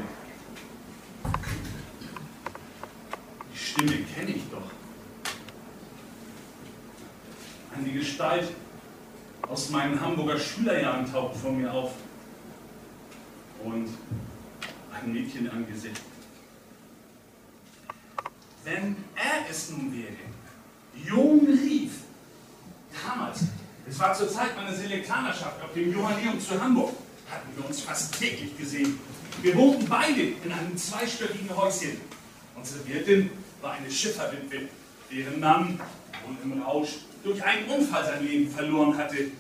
Die 3.54 3.58
Stimme 3.58 3.98
kenne 4.16 4.32
ich 4.32 4.44
doch. 4.50 4.72
Eine 7.76 7.92
Gestalt 7.92 8.52
aus 9.48 9.70
meinen 9.70 10.00
Hamburger 10.00 10.40
Schülerjahren 10.40 11.12
taucht 11.12 11.36
vor 11.36 11.52
mir 11.52 11.72
auf. 11.72 11.92
Und 13.64 13.90
ein 14.94 15.14
Mädchen 15.14 15.50
am 15.52 15.68
Gesicht. 15.68 16.02
Wenn 18.64 18.96
er 19.16 19.50
es 19.50 19.70
nun 19.72 19.94
wäre, 19.94 20.14
Jung 21.06 21.48
rief, 21.48 21.92
damals, 23.06 23.46
es 23.88 24.00
war 24.00 24.14
zur 24.14 24.30
Zeit 24.30 24.56
meiner 24.56 24.74
Selektanerschaft 24.74 25.62
auf 25.64 25.74
dem 25.74 25.92
Johanneum 25.92 26.40
zu 26.40 26.62
Hamburg, 26.62 26.94
hatten 27.30 27.50
wir 27.56 27.66
uns 27.66 27.82
fast 27.82 28.18
täglich 28.18 28.58
gesehen. 28.58 29.00
Wir 29.42 29.56
wohnten 29.56 29.88
beide 29.88 30.22
in 30.22 30.52
einem 30.52 30.76
zweistöckigen 30.78 31.56
Häuschen. 31.56 32.02
Unsere 32.56 32.88
Wirtin 32.88 33.30
war 33.62 33.74
eine 33.74 33.92
Schifferwitwe, 33.92 34.62
deren 35.12 35.40
Mann 35.40 35.80
wohl 36.26 36.36
im 36.44 36.62
Rausch 36.62 36.90
durch 37.24 37.44
einen 37.44 37.70
Unfall 37.70 38.06
sein 38.06 38.26
Leben 38.26 38.50
verloren 38.50 38.98
hatte. 38.98 39.32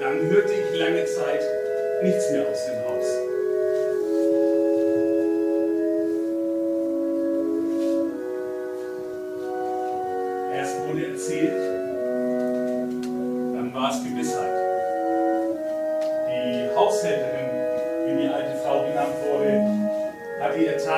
Dann 0.00 0.20
hörte 0.20 0.52
ich 0.52 0.78
lange 0.78 1.04
Zeit 1.04 1.42
nichts 2.02 2.30
mehr 2.30 2.48
aus 2.48 2.58
dem 2.66 2.84
Haus. 2.88 3.06
Erst 10.54 10.76
wurde 10.86 11.06
erzählt, 11.12 11.79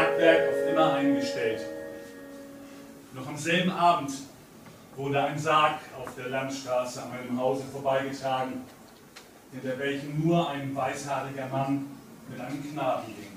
Tagwerk 0.02 0.49
auf 0.49 0.71
immer 0.71 0.94
eingestellt. 0.94 1.61
Noch 3.14 3.28
am 3.28 3.37
selben 3.37 3.71
Abend 3.71 4.11
wurde 4.97 5.23
ein 5.23 5.38
Sarg 5.38 5.78
auf 6.00 6.14
der 6.16 6.28
Landstraße 6.28 7.02
an 7.02 7.11
meinem 7.11 7.40
Hause 7.40 7.62
vorbeigetragen, 7.71 8.62
hinter 9.52 9.78
welchem 9.78 10.25
nur 10.25 10.49
ein 10.50 10.75
weißhaariger 10.75 11.47
Mann 11.49 11.87
mit 12.28 12.40
einem 12.40 12.73
Knaben 12.73 13.06
ging. 13.06 13.28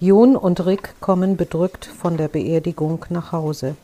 Jon 0.00 0.36
und 0.36 0.64
Rick 0.66 1.00
kommen 1.00 1.36
bedrückt 1.36 1.86
von 1.86 2.16
der 2.16 2.28
Beerdigung 2.28 3.04
nach 3.08 3.32
Hause. 3.32 3.76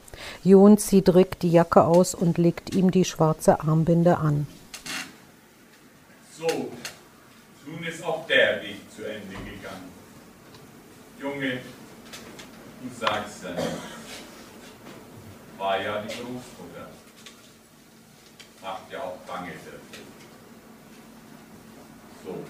Jon 0.43 0.77
zieht 0.79 1.15
Rick 1.15 1.39
die 1.41 1.53
Jacke 1.53 1.85
aus 1.85 2.15
und 2.15 2.39
legt 2.39 2.75
ihm 2.75 2.91
die 2.91 3.05
schwarze 3.05 3.61
Armbinde 3.61 4.19
an. 4.19 4.47
So, 6.39 6.47
nun 7.67 7.85
ist 7.85 8.05
auch 8.05 8.27
der 8.27 8.63
Weg 8.63 8.81
zu 8.95 9.03
Ende 9.03 9.29
gegangen. 9.29 9.56
Junge, 11.27 11.59
du 12.83 12.95
sagst 12.95 13.43
ja 13.43 13.51
nicht. 13.51 13.67
War 15.59 15.83
ja 15.83 16.01
die 16.03 16.15
Großmutter. 16.15 16.89
Macht 18.63 18.93
ja 18.93 19.01
auch 19.01 19.17
Bange 19.27 19.51
dafür. 19.51 20.05
So. 22.25 22.45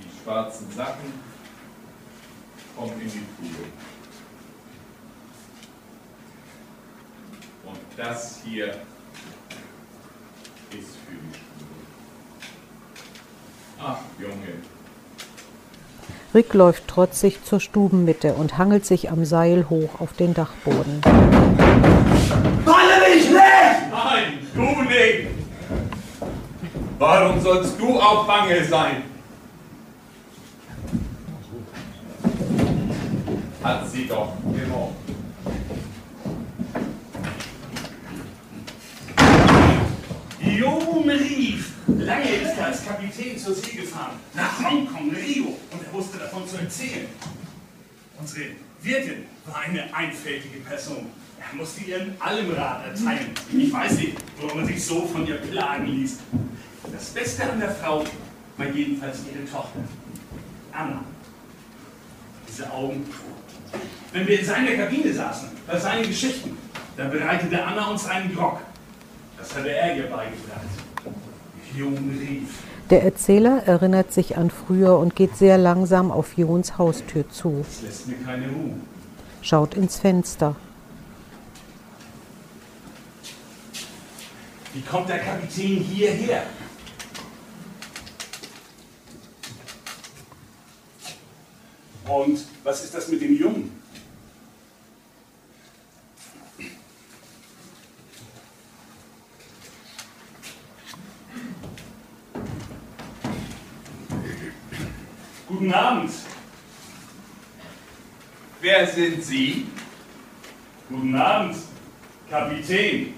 Die 0.00 0.22
schwarzen 0.22 0.70
Sachen 0.70 1.12
kommen 2.76 3.00
in 3.00 3.10
die 3.10 3.26
Truhe. 3.36 3.66
Und 7.64 7.80
das 7.96 8.42
hier 8.44 8.80
ist 10.70 10.96
für 11.06 11.14
die 11.14 11.34
Schule. 11.34 12.48
Ach, 13.80 13.98
Junge, 14.18 14.58
Rick 16.34 16.52
läuft 16.52 16.86
trotzig 16.88 17.42
zur 17.44 17.58
Stubenmitte 17.58 18.34
und 18.34 18.58
hangelt 18.58 18.84
sich 18.84 19.10
am 19.10 19.24
Seil 19.24 19.70
hoch 19.70 19.98
auf 19.98 20.12
den 20.12 20.34
Dachboden. 20.34 21.00
Falle 22.64 23.00
mich 23.08 23.30
nicht! 23.30 23.40
Nein, 23.90 24.38
du 24.54 24.82
nicht! 24.82 25.28
Warum 26.98 27.40
sollst 27.40 27.80
du 27.80 27.98
auch 27.98 28.26
bange 28.26 28.62
sein? 28.64 29.02
Hat 33.64 33.90
sie 33.90 34.06
doch 34.06 34.32
gemobbt. 34.44 35.07
Jon 40.58 41.08
rief. 41.08 41.72
Lange 41.86 42.28
ist 42.28 42.58
er 42.58 42.66
als 42.66 42.84
Kapitän 42.84 43.38
zur 43.38 43.54
See 43.54 43.76
gefahren. 43.76 44.18
Nach 44.34 44.58
Hongkong, 44.58 45.10
Rio. 45.14 45.56
Und 45.70 45.86
er 45.86 45.92
wusste 45.92 46.18
davon 46.18 46.48
zu 46.48 46.56
erzählen. 46.56 47.06
Unsere 48.18 48.46
Wirtin 48.82 49.26
war 49.46 49.60
eine 49.60 49.94
einfältige 49.94 50.58
Person. 50.58 51.06
Er 51.38 51.56
musste 51.56 51.84
ihr 51.84 51.98
in 51.98 52.20
allem 52.20 52.50
Rat 52.54 52.86
erteilen. 52.86 53.30
Ich 53.52 53.72
weiß 53.72 53.92
nicht, 53.98 54.16
warum 54.40 54.60
er 54.60 54.66
sich 54.66 54.84
so 54.84 55.06
von 55.06 55.24
ihr 55.26 55.36
plagen 55.36 55.86
ließ. 55.86 56.18
Das 56.92 57.10
Beste 57.10 57.48
an 57.48 57.60
der 57.60 57.70
Frau 57.70 58.04
war 58.56 58.66
jedenfalls 58.66 59.18
ihre 59.32 59.44
Tochter. 59.44 59.80
Anna. 60.72 61.04
Diese 62.48 62.68
Augen. 62.72 63.06
Wenn 64.12 64.26
wir 64.26 64.40
in 64.40 64.44
seiner 64.44 64.72
Kabine 64.72 65.12
saßen, 65.12 65.50
bei 65.68 65.78
seinen 65.78 66.08
Geschichten, 66.08 66.58
da 66.96 67.04
bereitete 67.04 67.64
Anna 67.64 67.90
uns 67.90 68.06
einen 68.06 68.34
Grog. 68.34 68.60
Das 69.38 69.54
hatte 69.54 69.70
er 69.70 69.96
ihr 69.96 70.02
beigebracht. 70.04 70.66
Jung 71.76 71.96
rief. 72.18 72.48
Der 72.90 73.02
Erzähler 73.04 73.62
erinnert 73.66 74.12
sich 74.12 74.36
an 74.38 74.50
früher 74.50 74.98
und 74.98 75.14
geht 75.14 75.36
sehr 75.36 75.58
langsam 75.58 76.10
auf 76.10 76.36
Jons 76.38 76.78
Haustür 76.78 77.28
zu, 77.28 77.62
Das 77.64 77.82
lässt 77.82 78.08
mir 78.08 78.16
keine 78.24 78.46
Ruhe. 78.48 78.74
schaut 79.42 79.74
ins 79.74 79.98
Fenster. 79.98 80.56
Wie 84.72 84.80
kommt 84.82 85.08
der 85.08 85.18
Kapitän 85.18 85.76
hierher? 85.82 86.42
Und 92.06 92.44
was 92.64 92.84
ist 92.84 92.94
das 92.94 93.08
mit 93.08 93.20
dem 93.20 93.36
Jungen? 93.36 93.77
Guten 105.58 105.74
Abend. 105.74 106.10
Wer 108.60 108.86
sind 108.86 109.24
Sie? 109.24 109.66
Guten 110.88 111.16
Abend, 111.16 111.56
Kapitän. 112.30 113.14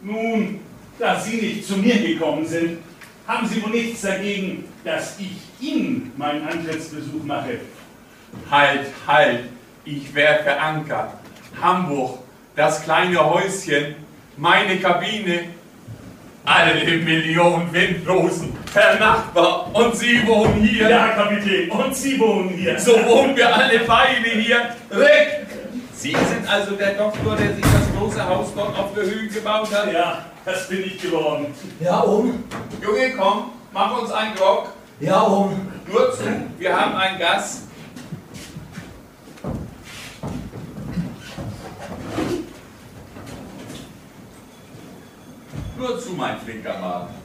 Nun, 0.00 0.60
da 0.98 1.20
Sie 1.20 1.36
nicht 1.36 1.66
zu 1.66 1.76
mir 1.76 1.98
gekommen 1.98 2.46
sind, 2.46 2.78
haben 3.28 3.46
Sie 3.46 3.62
wohl 3.62 3.72
nichts 3.72 4.00
dagegen, 4.00 4.64
dass 4.84 5.20
ich 5.20 5.36
Ihnen 5.60 6.12
meinen 6.16 6.48
Antrittsbesuch 6.48 7.22
mache. 7.24 7.60
Halt, 8.50 8.86
halt, 9.06 9.40
ich 9.84 10.14
werfe 10.14 10.58
Anker. 10.58 11.20
Hamburg, 11.60 12.20
das 12.56 12.82
kleine 12.84 13.22
Häuschen, 13.22 13.96
meine 14.38 14.80
Kabine, 14.80 15.50
alle 16.46 16.96
Millionen 16.96 17.70
Windlosen, 17.70 18.63
Herr 18.74 18.98
Nachbar, 18.98 19.70
und 19.72 19.96
Sie 19.96 20.26
wohnen 20.26 20.62
hier. 20.64 20.90
Ja, 20.90 21.10
Kapitän, 21.10 21.70
und 21.70 21.94
Sie 21.94 22.18
wohnen 22.18 22.48
hier. 22.48 22.76
So 22.76 22.92
wohnen 23.06 23.36
wir 23.36 23.54
alle 23.54 23.78
beide 23.86 24.30
hier. 24.30 24.74
Rick! 24.90 25.46
Sie 25.94 26.10
sind 26.10 26.50
also 26.50 26.72
der 26.72 26.94
Doktor, 26.94 27.36
der 27.36 27.54
sich 27.54 27.62
das 27.64 27.96
große 27.96 28.28
Haus 28.28 28.48
dort 28.52 28.76
auf 28.76 28.92
der 28.94 29.04
Höhe 29.04 29.28
gebaut 29.28 29.72
hat? 29.72 29.92
Ja, 29.92 30.24
das 30.44 30.68
bin 30.68 30.80
ich 30.80 31.00
geworden. 31.00 31.54
Ja, 31.78 32.00
um. 32.00 32.42
Junge, 32.82 33.12
komm, 33.16 33.52
mach 33.72 34.02
uns 34.02 34.10
einen 34.10 34.34
Grog. 34.34 34.72
Ja, 34.98 35.20
um. 35.20 35.68
Nur 35.86 36.12
zu, 36.12 36.24
wir 36.58 36.76
haben 36.76 36.96
einen 36.96 37.18
Gast. 37.20 37.68
Nur 45.78 46.00
zu, 46.00 46.10
mein 46.10 46.40
flinker 46.40 46.76
Mann. 46.80 47.23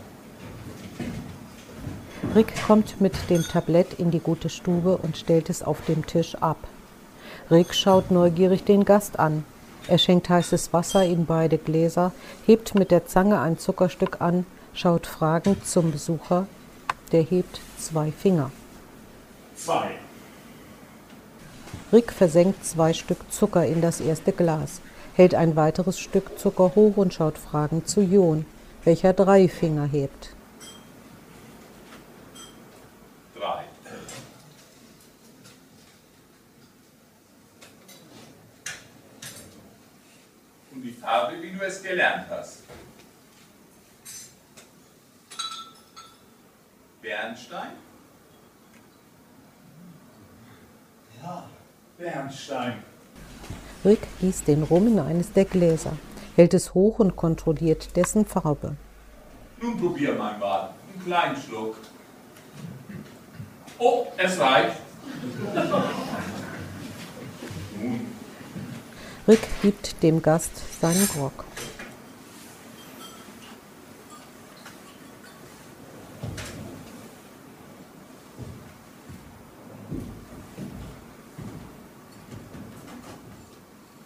Rick 2.35 2.53
kommt 2.67 3.01
mit 3.01 3.13
dem 3.29 3.43
Tablett 3.43 3.93
in 3.93 4.11
die 4.11 4.19
gute 4.19 4.49
Stube 4.49 4.97
und 4.97 5.17
stellt 5.17 5.49
es 5.49 5.63
auf 5.63 5.81
dem 5.85 6.05
Tisch 6.05 6.35
ab. 6.35 6.57
Rick 7.49 7.73
schaut 7.73 8.11
neugierig 8.11 8.63
den 8.63 8.85
Gast 8.85 9.19
an. 9.19 9.43
Er 9.87 9.97
schenkt 9.97 10.29
heißes 10.29 10.71
Wasser 10.71 11.03
in 11.03 11.25
beide 11.25 11.57
Gläser, 11.57 12.11
hebt 12.45 12.75
mit 12.75 12.91
der 12.91 13.07
Zange 13.07 13.39
ein 13.39 13.57
Zuckerstück 13.57 14.21
an, 14.21 14.45
schaut 14.73 15.07
fragend 15.07 15.65
zum 15.65 15.91
Besucher. 15.91 16.45
Der 17.11 17.23
hebt 17.23 17.59
zwei 17.77 18.11
Finger. 18.11 18.51
Zwei. 19.55 19.91
Rick 21.91 22.11
versenkt 22.11 22.65
zwei 22.65 22.93
Stück 22.93 23.31
Zucker 23.31 23.65
in 23.65 23.81
das 23.81 23.99
erste 23.99 24.31
Glas, 24.31 24.81
hält 25.15 25.33
ein 25.33 25.55
weiteres 25.55 25.99
Stück 25.99 26.37
Zucker 26.37 26.73
hoch 26.75 26.97
und 26.97 27.13
schaut 27.13 27.37
fragend 27.37 27.87
zu 27.87 28.01
Jon, 28.01 28.45
welcher 28.83 29.13
drei 29.13 29.47
Finger 29.47 29.85
hebt. 29.85 30.35
Drei. 33.35 33.63
Und 40.75 40.83
die 40.83 40.91
Farbe, 40.91 41.41
wie 41.41 41.48
du 41.59 41.65
es 41.65 41.83
gelernt 41.83 42.25
hast. 42.29 42.63
Bernstein? 47.01 47.71
Ja, 51.21 51.49
Bernstein. 51.97 52.83
Rick 53.83 54.07
gießt 54.19 54.47
den 54.47 54.63
Rum 54.63 54.87
in 54.87 54.99
eines 54.99 55.31
der 55.31 55.45
Gläser, 55.45 55.93
hält 56.35 56.53
es 56.53 56.73
hoch 56.73 56.99
und 56.99 57.15
kontrolliert 57.15 57.95
dessen 57.95 58.25
Farbe. 58.25 58.75
Nun 59.61 59.77
probier 59.79 60.13
mein 60.15 60.39
Mann. 60.39 60.69
Einen 60.93 61.05
kleinen 61.05 61.37
Schluck. 61.37 61.77
Oh, 63.77 64.07
es 64.17 64.39
reicht. 64.39 64.75
Nun, 67.81 68.18
Rick 69.29 69.47
gibt 69.61 70.01
dem 70.01 70.23
Gast 70.23 70.81
seinen 70.81 71.07
Grog. 71.07 71.45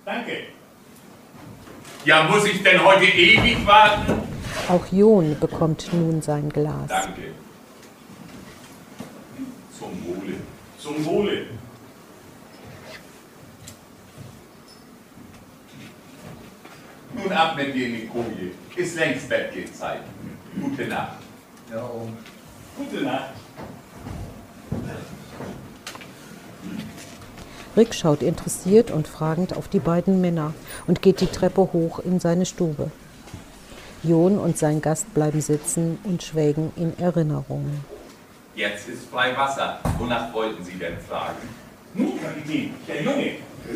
Danke. 0.03 0.39
Ja, 2.03 2.23
muss 2.23 2.43
ich 2.43 2.61
denn 2.61 2.83
heute 2.83 3.05
ewig 3.05 3.65
warten? 3.65 4.23
Auch 4.67 4.85
Jon 4.91 5.39
bekommt 5.39 5.87
nun 5.93 6.21
sein 6.21 6.49
Glas. 6.49 6.89
Danke. 6.89 7.21
Zum 9.79 10.05
Wohle. 10.05 10.33
Zum 10.77 11.05
Wohle. 11.05 11.45
Nun 17.15 17.31
ab 17.31 17.55
mit 17.55 17.73
dir 17.73 17.87
in 17.87 17.93
die 17.93 18.07
Koje. 18.07 18.51
Ist 18.75 18.95
längst 18.95 19.29
Bettgehzeit. 19.29 20.01
Gute 20.59 20.87
Nacht. 20.87 21.17
Ja, 21.71 21.83
um. 21.83 22.17
Gute 22.77 23.03
Nacht. 23.03 23.29
Rick 27.75 27.95
schaut 27.95 28.21
interessiert 28.21 28.91
und 28.91 29.07
fragend 29.07 29.55
auf 29.55 29.67
die 29.67 29.79
beiden 29.79 30.21
Männer 30.21 30.53
und 30.85 31.01
geht 31.01 31.21
die 31.21 31.27
Treppe 31.27 31.61
hoch 31.73 31.99
in 31.99 32.19
seine 32.19 32.45
Stube. 32.45 32.91
Jon 34.03 34.37
und 34.37 34.57
sein 34.57 34.81
Gast 34.81 35.13
bleiben 35.13 35.41
sitzen 35.41 35.97
und 36.03 36.21
schwelgen 36.21 36.71
in 36.75 36.97
Erinnerungen. 36.99 37.83
Jetzt 38.53 38.89
ist 38.89 39.09
frei 39.09 39.35
Wasser. 39.35 39.79
Wonach 39.97 40.31
wollten 40.33 40.63
Sie 40.63 40.77
denn 40.77 40.97
fragen? 40.99 41.49
Nun, 41.95 42.21
Kapitän, 42.21 42.73
der 42.87 43.01
Junge. 43.01 43.31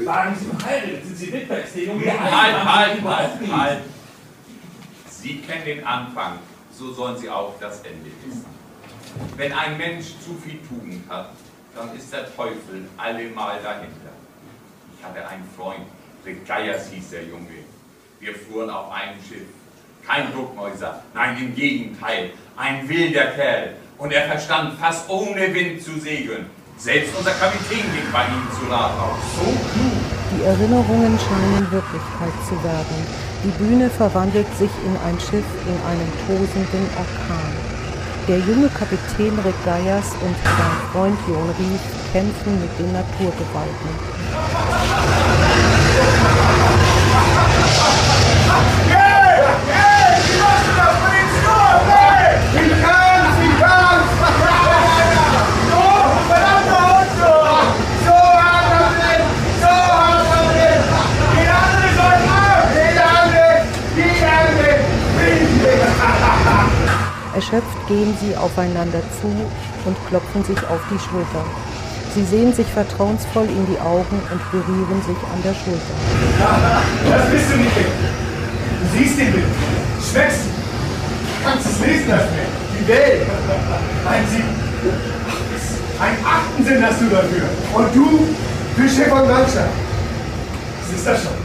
Waren 0.06 0.36
Sie 0.36 0.46
verheiratet? 0.46 1.06
Sind 1.06 1.18
Sie 1.18 1.34
Witwer? 1.34 1.64
Ist 1.64 1.76
der 1.76 1.84
Junge 1.84 2.06
Halt, 2.06 2.66
halt, 2.66 3.04
halt, 3.04 3.52
halt. 3.52 3.80
Sie 5.10 5.40
kennen 5.40 5.66
den 5.66 5.86
Anfang, 5.86 6.40
so 6.72 6.94
sollen 6.94 7.18
Sie 7.18 7.30
auch 7.30 7.56
das 7.60 7.80
Ende 7.80 8.12
wissen. 8.26 8.46
Wenn 9.36 9.52
ein 9.52 9.78
Mensch 9.78 10.08
zu 10.20 10.36
viel 10.44 10.60
Tugend 10.68 11.10
hat, 11.10 11.32
dann 11.76 11.96
ist 11.96 12.12
der 12.12 12.34
Teufel 12.36 12.88
allemal 12.98 13.62
dahinter. 13.64 14.12
Ich 14.98 15.04
hatte 15.04 15.28
einen 15.28 15.48
Freund, 15.56 15.86
Rick 16.26 16.46
Geiers 16.46 16.90
hieß 16.90 17.10
der 17.12 17.24
Junge. 17.24 17.48
Wir 18.20 18.36
fuhren 18.36 18.70
auf 18.70 18.92
einem 18.92 19.18
Schiff. 19.22 19.48
Kein 20.06 20.32
Duckmäuser, 20.34 21.04
nein, 21.14 21.38
im 21.38 21.56
Gegenteil, 21.56 22.32
ein 22.56 22.88
wilder 22.88 23.28
Kerl. 23.28 23.76
Und 23.98 24.12
er 24.12 24.28
verstand 24.28 24.80
fast 24.80 25.10
ohne 25.10 25.54
Wind 25.54 25.82
zu 25.82 26.00
segeln. 26.00 26.50
Selbst 26.80 27.12
unser 27.18 27.32
Kapitän 27.32 27.90
ging 27.92 28.06
bei 28.14 28.26
ihm 28.26 28.46
zu 28.54 28.72
Rat 28.72 28.94
auf. 29.00 29.18
So 29.36 29.50
klug. 29.50 29.98
Die 30.30 30.44
Erinnerungen 30.44 31.18
scheinen 31.18 31.72
Wirklichkeit 31.72 32.38
zu 32.48 32.54
werden. 32.64 32.98
Die 33.44 33.50
Bühne 33.58 33.90
verwandelt 33.90 34.46
sich 34.60 34.70
in 34.86 34.96
ein 35.04 35.20
Schiff 35.20 35.46
in 35.66 35.78
einem 35.90 36.12
tosenden 36.28 36.86
Orkan. 36.94 37.52
Der 38.28 38.38
junge 38.40 38.70
Kapitän 38.70 39.40
Rick 39.40 39.58
Geiers 39.66 40.12
und 40.22 40.36
sein 40.44 40.78
Freund 40.94 41.18
Jon 41.28 41.50
Rief 41.58 41.82
kämpfen 42.14 42.62
mit 42.62 42.70
den 42.78 42.94
Naturgewalten. 42.94 43.90
Erschöpft 67.38 67.88
gehen 67.88 68.18
sie 68.20 68.36
aufeinander 68.36 69.00
zu 69.22 69.28
und 69.86 69.96
klopfen 70.10 70.44
sich 70.44 70.58
auf 70.58 70.82
die 70.90 70.98
Schulter. 70.98 71.46
Sie 72.16 72.24
sehen 72.26 72.52
sich 72.52 72.66
vertrauensvoll 72.66 73.46
in 73.46 73.64
die 73.68 73.80
Augen 73.80 74.20
und 74.32 74.42
berühren 74.50 75.00
sich 75.06 75.18
an 75.32 75.44
der 75.46 75.54
Schulter. 75.54 75.94
Das 77.08 77.30
bist 77.30 77.46
du 77.52 77.58
nicht. 77.58 77.76
Du 77.78 78.98
siehst 78.98 79.20
den 79.20 79.34
Bild. 79.34 79.46
Schmeckst 80.02 80.46
ihn. 80.46 80.52
Kannst 81.46 81.68
es 81.68 81.80
lesen, 81.86 82.10
das 82.10 82.26
Bild. 82.26 82.50
Die 82.74 82.88
Welt. 82.88 83.28
Ein 84.10 84.28
Sieg. 84.32 84.44
Ein 86.02 86.18
Achtensinn 86.26 86.84
hast 86.84 87.02
du 87.02 87.06
dafür. 87.06 87.44
Und 87.72 87.96
du 87.96 88.28
bist 88.78 88.98
Chef 88.98 89.10
von 89.10 89.28
Mannschaft. 89.28 89.78
Das 90.82 90.98
ist 90.98 91.06
das 91.06 91.22
schon. 91.22 91.38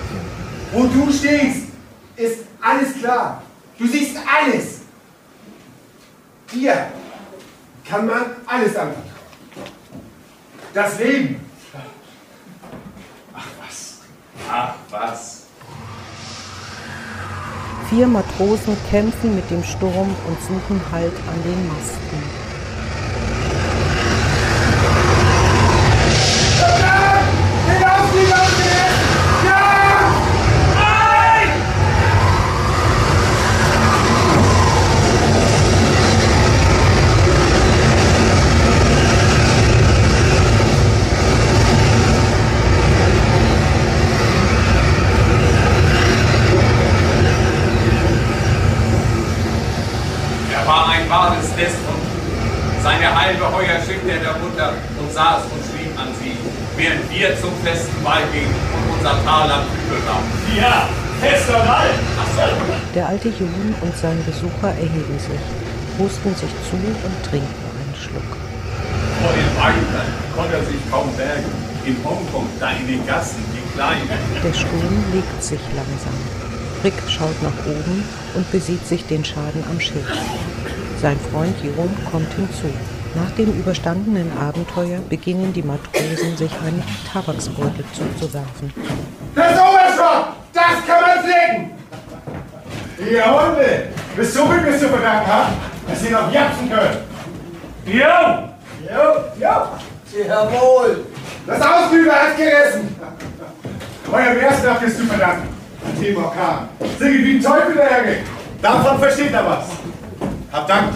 Wo 0.72 0.86
du 0.86 1.12
stehst, 1.12 1.68
ist 2.16 2.38
alles 2.62 2.98
klar. 2.98 3.42
Du 3.78 3.86
siehst 3.86 4.16
alles. 4.16 4.81
Dir 6.62 6.86
kann 7.84 8.06
man 8.06 8.24
alles 8.46 8.76
anvertrauen. 8.76 9.02
Das 10.72 10.96
Leben. 11.00 11.40
Ach 13.34 13.46
was. 13.60 13.98
Ach 14.48 14.74
was. 14.88 15.46
Vier 17.90 18.06
Matrosen 18.06 18.76
kämpfen 18.88 19.34
mit 19.34 19.50
dem 19.50 19.64
Sturm 19.64 20.14
und 20.28 20.40
suchen 20.40 20.80
Halt 20.92 21.14
an 21.26 21.42
den 21.42 21.66
Masten. 21.66 22.41
Gingen 58.32 58.54
und 58.74 58.84
unser 58.98 59.16
Tal 59.24 59.50
am 59.50 59.64
Hügel 59.72 60.00
nahmen. 60.04 60.30
Ja, 60.56 60.88
fester 61.20 61.60
so, 61.64 62.42
Der 62.94 63.08
alte 63.08 63.28
Jon 63.28 63.74
und 63.80 63.96
sein 63.96 64.18
Besucher 64.24 64.68
erheben 64.68 65.18
sich, 65.18 65.44
husten 65.98 66.34
sich 66.34 66.50
zu 66.68 66.76
und 66.76 67.16
trinken 67.28 67.62
einen 67.78 67.96
Schluck. 67.96 68.30
vor 69.22 69.32
den 69.32 69.50
Weibern 69.56 70.10
konnte 70.34 70.56
er 70.56 70.64
sich 70.64 70.80
kaum 70.90 71.08
bergen. 71.16 71.50
In 71.84 71.96
Hongkong, 72.04 72.46
da 72.60 72.70
in 72.72 72.86
den 72.86 73.06
Gassen, 73.06 73.42
die 73.52 73.62
Kleinen. 73.74 74.08
Der 74.44 74.52
Sturm 74.52 75.04
legt 75.12 75.42
sich 75.42 75.60
langsam. 75.74 76.14
Rick 76.84 76.94
schaut 77.08 77.40
nach 77.42 77.66
oben 77.66 78.04
und 78.34 78.50
besieht 78.52 78.86
sich 78.86 79.04
den 79.06 79.24
Schaden 79.24 79.64
am 79.70 79.80
Schiff. 79.80 80.06
Sein 81.00 81.18
Freund 81.30 81.56
Jon 81.62 81.90
kommt 82.10 82.32
hinzu. 82.34 82.70
Nach 83.14 83.30
dem 83.36 83.52
überstandenen 83.58 84.32
Abenteuer 84.38 84.98
beginnen 85.08 85.52
die 85.52 85.62
Matrosen, 85.62 86.36
sich 86.36 86.50
einen 86.64 86.82
Tabaksbeutel 87.12 87.84
zuzuwerfen. 87.92 88.72
Das 89.34 89.52
Oberschott! 89.52 90.28
Das 90.52 90.86
kann 90.86 91.00
man 91.02 91.24
sehen! 91.24 91.70
Ihr 93.10 93.24
Hunde! 93.24 93.88
Bis 94.16 94.32
so 94.32 94.46
viel 94.46 94.60
bist 94.60 94.82
du 94.82 94.88
verdankt, 94.88 95.26
ha? 95.26 95.52
Dass 95.88 96.02
ihr 96.04 96.10
noch 96.10 96.32
japsen 96.32 96.70
könnt! 96.70 96.98
Jo! 97.84 98.48
Jo, 98.88 99.24
jo! 99.38 100.24
Jawohl! 100.26 101.04
Das 101.46 101.60
Ausüber 101.60 102.12
hat 102.12 102.36
gerissen! 102.36 102.96
Euer 104.10 104.36
Wehrstaff 104.36 104.82
ist 104.82 104.98
zu 104.98 105.04
verdanken! 105.04 105.48
An 105.84 106.02
dem 106.02 106.16
Orkan! 106.16 106.68
Singe 106.98 107.18
wie 107.24 107.36
ein 107.36 107.42
Teufel 107.42 107.74
der 107.74 107.90
Ärger! 107.90 108.20
Davon 108.62 108.98
versteht 108.98 109.32
er 109.32 109.44
was! 109.44 109.66
Hab 110.50 110.66
Dank! 110.68 110.94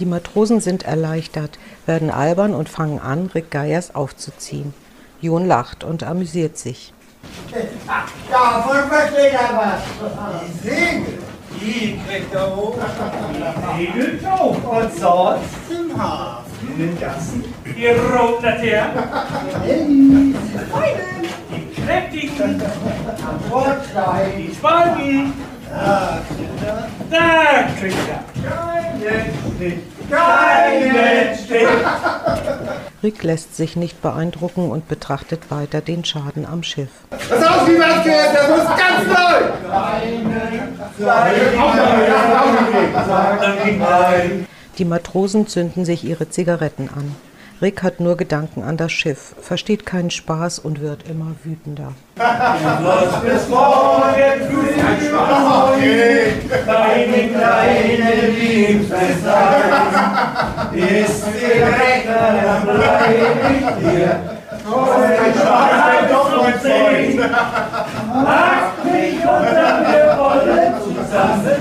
Die 0.00 0.06
Matrosen 0.06 0.60
sind 0.60 0.84
erleichtert, 0.84 1.58
werden 1.84 2.10
albern 2.10 2.54
und 2.54 2.70
fangen 2.70 2.98
an, 2.98 3.30
Rick 3.34 3.50
Geiers 3.50 3.94
aufzuziehen. 3.94 4.72
Jon 5.20 5.46
lacht 5.46 5.84
und 5.84 6.02
amüsiert 6.04 6.56
sich. 6.56 6.94
Davon 8.30 8.88
versteht 8.88 9.34
er 9.34 9.56
was! 9.58 9.82
Die 10.42 10.68
Segel, 10.68 11.18
die 11.60 12.00
kriegt 12.08 12.34
er 12.34 12.56
hoch. 12.56 12.76
Segelt 13.76 14.26
auf. 14.26 14.56
Und 14.64 14.94
sonst 14.98 15.70
im 15.70 16.02
Hafen. 16.02 16.50
In 16.68 16.78
den 16.78 16.98
Gassen. 16.98 17.44
Ihr 17.76 17.94
roten 18.00 18.42
Laternen. 18.44 20.34
Die 21.50 21.82
kräftigen. 21.82 22.62
Am 22.62 23.50
Bordstein. 23.50 24.32
Die 24.38 24.54
Spargen. 24.54 25.32
Da 25.70 26.20
kriegt 26.26 26.62
er 26.66 26.88
Da 27.10 27.68
kriegt 27.78 28.08
er. 28.08 28.24
keinen 28.50 29.56
Stich. 29.56 29.89
Keinen 30.10 31.36
Stich. 31.36 31.68
Rick 33.02 33.22
lässt 33.22 33.56
sich 33.56 33.76
nicht 33.76 34.02
beeindrucken 34.02 34.70
und 34.70 34.88
betrachtet 34.88 35.50
weiter 35.50 35.80
den 35.80 36.04
Schaden 36.04 36.44
am 36.44 36.62
Schiff. 36.62 36.90
Das 37.10 37.42
Ausüber 37.42 37.86
hat 37.86 38.04
gerissen! 38.04 38.34
Das 38.34 38.48
muss 38.50 38.66
ganz 38.76 39.06
neu! 39.06 39.20
Die 44.78 44.84
Matrosen 44.84 45.46
zünden 45.46 45.84
sich 45.84 46.04
ihre 46.04 46.28
Zigaretten 46.28 46.90
an. 46.94 47.14
Rick 47.62 47.82
hat 47.82 48.00
nur 48.00 48.16
Gedanken 48.16 48.62
an 48.62 48.78
das 48.78 48.90
Schiff, 48.90 49.34
versteht 49.38 49.84
keinen 49.84 50.10
Spaß 50.10 50.60
und 50.60 50.80
wird 50.80 51.06
immer 51.10 51.32
wütender. 51.44 51.92
Bis 52.16 53.48
morgen 53.48 54.40
früh 54.48 54.70
deine 56.66 57.28
kleine 57.28 58.28
Liebsfestlein 58.28 59.72
ist 60.72 61.24
direkt 61.26 62.08
dann 62.08 62.62
bleib 62.64 63.50
ich 63.50 63.66
dir. 63.90 64.10
Ein 64.62 65.34
Spaß, 65.34 66.08
doch 66.10 66.32
und 66.46 66.62
sing. 66.62 67.20
Mach 68.08 68.84
mich 68.84 69.20
unter 69.20 69.70
wir 69.84 70.06
wollen 70.18 70.72
zusammen 70.80 71.60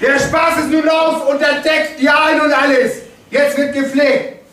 Der 0.00 0.18
Spaß 0.18 0.58
ist 0.58 0.70
nun 0.70 0.88
auf 0.88 1.28
und 1.28 1.40
der 1.40 1.60
deckt 1.62 1.98
die 1.98 2.08
ein 2.08 2.40
und 2.40 2.52
alles. 2.52 3.02
Jetzt 3.30 3.56
wird 3.56 3.74
gepflegt. 3.74 4.44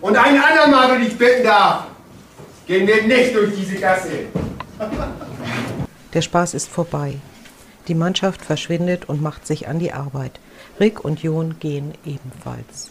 Und 0.00 0.16
ein 0.16 0.40
andermal, 0.40 0.92
wenn 0.92 1.06
ich 1.06 1.16
bitten 1.16 1.44
darf, 1.44 1.86
gehen 2.66 2.86
wir 2.86 3.02
nicht 3.02 3.34
durch 3.34 3.54
diese 3.56 3.76
Gasse. 3.76 4.26
Der 6.12 6.22
Spaß 6.22 6.54
ist 6.54 6.68
vorbei. 6.68 7.14
Die 7.88 7.94
Mannschaft 7.94 8.44
verschwindet 8.44 9.08
und 9.08 9.22
macht 9.22 9.46
sich 9.46 9.68
an 9.68 9.78
die 9.78 9.92
Arbeit. 9.92 10.38
Rick 10.78 11.04
und 11.04 11.22
Jon 11.22 11.58
gehen 11.58 11.94
ebenfalls. 12.04 12.90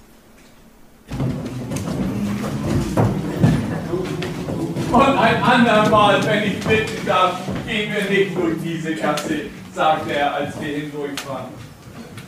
Und 4.91 5.17
ein 5.17 5.43
andermal, 5.43 6.25
wenn 6.25 6.43
ich 6.43 6.59
bitten 6.59 7.05
darf, 7.05 7.39
gehen 7.67 7.93
wir 7.93 8.09
nicht 8.09 8.35
durch 8.35 8.55
diese 8.63 8.95
Gasse, 8.95 9.41
sagte 9.73 10.13
er, 10.13 10.33
als 10.33 10.59
wir 10.59 10.77
hindurchfahren. 10.77 11.66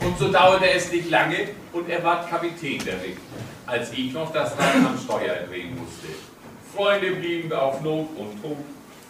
Und 0.01 0.17
so 0.17 0.31
dauerte 0.31 0.69
es 0.69 0.91
nicht 0.91 1.09
lange 1.09 1.49
und 1.73 1.89
er 1.89 2.03
ward 2.03 2.29
Kapitän 2.29 2.83
der 2.85 3.01
Rick, 3.01 3.17
als 3.65 3.91
ich 3.91 4.13
noch 4.13 4.31
das 4.31 4.51
Rad 4.57 4.75
am 4.75 4.97
Steuer 4.97 5.35
drehen 5.47 5.77
musste. 5.77 6.07
Freunde 6.75 7.11
blieben 7.11 7.49
wir 7.49 7.61
auf 7.61 7.81
Not 7.81 8.07
und 8.17 8.41
Tod 8.41 8.57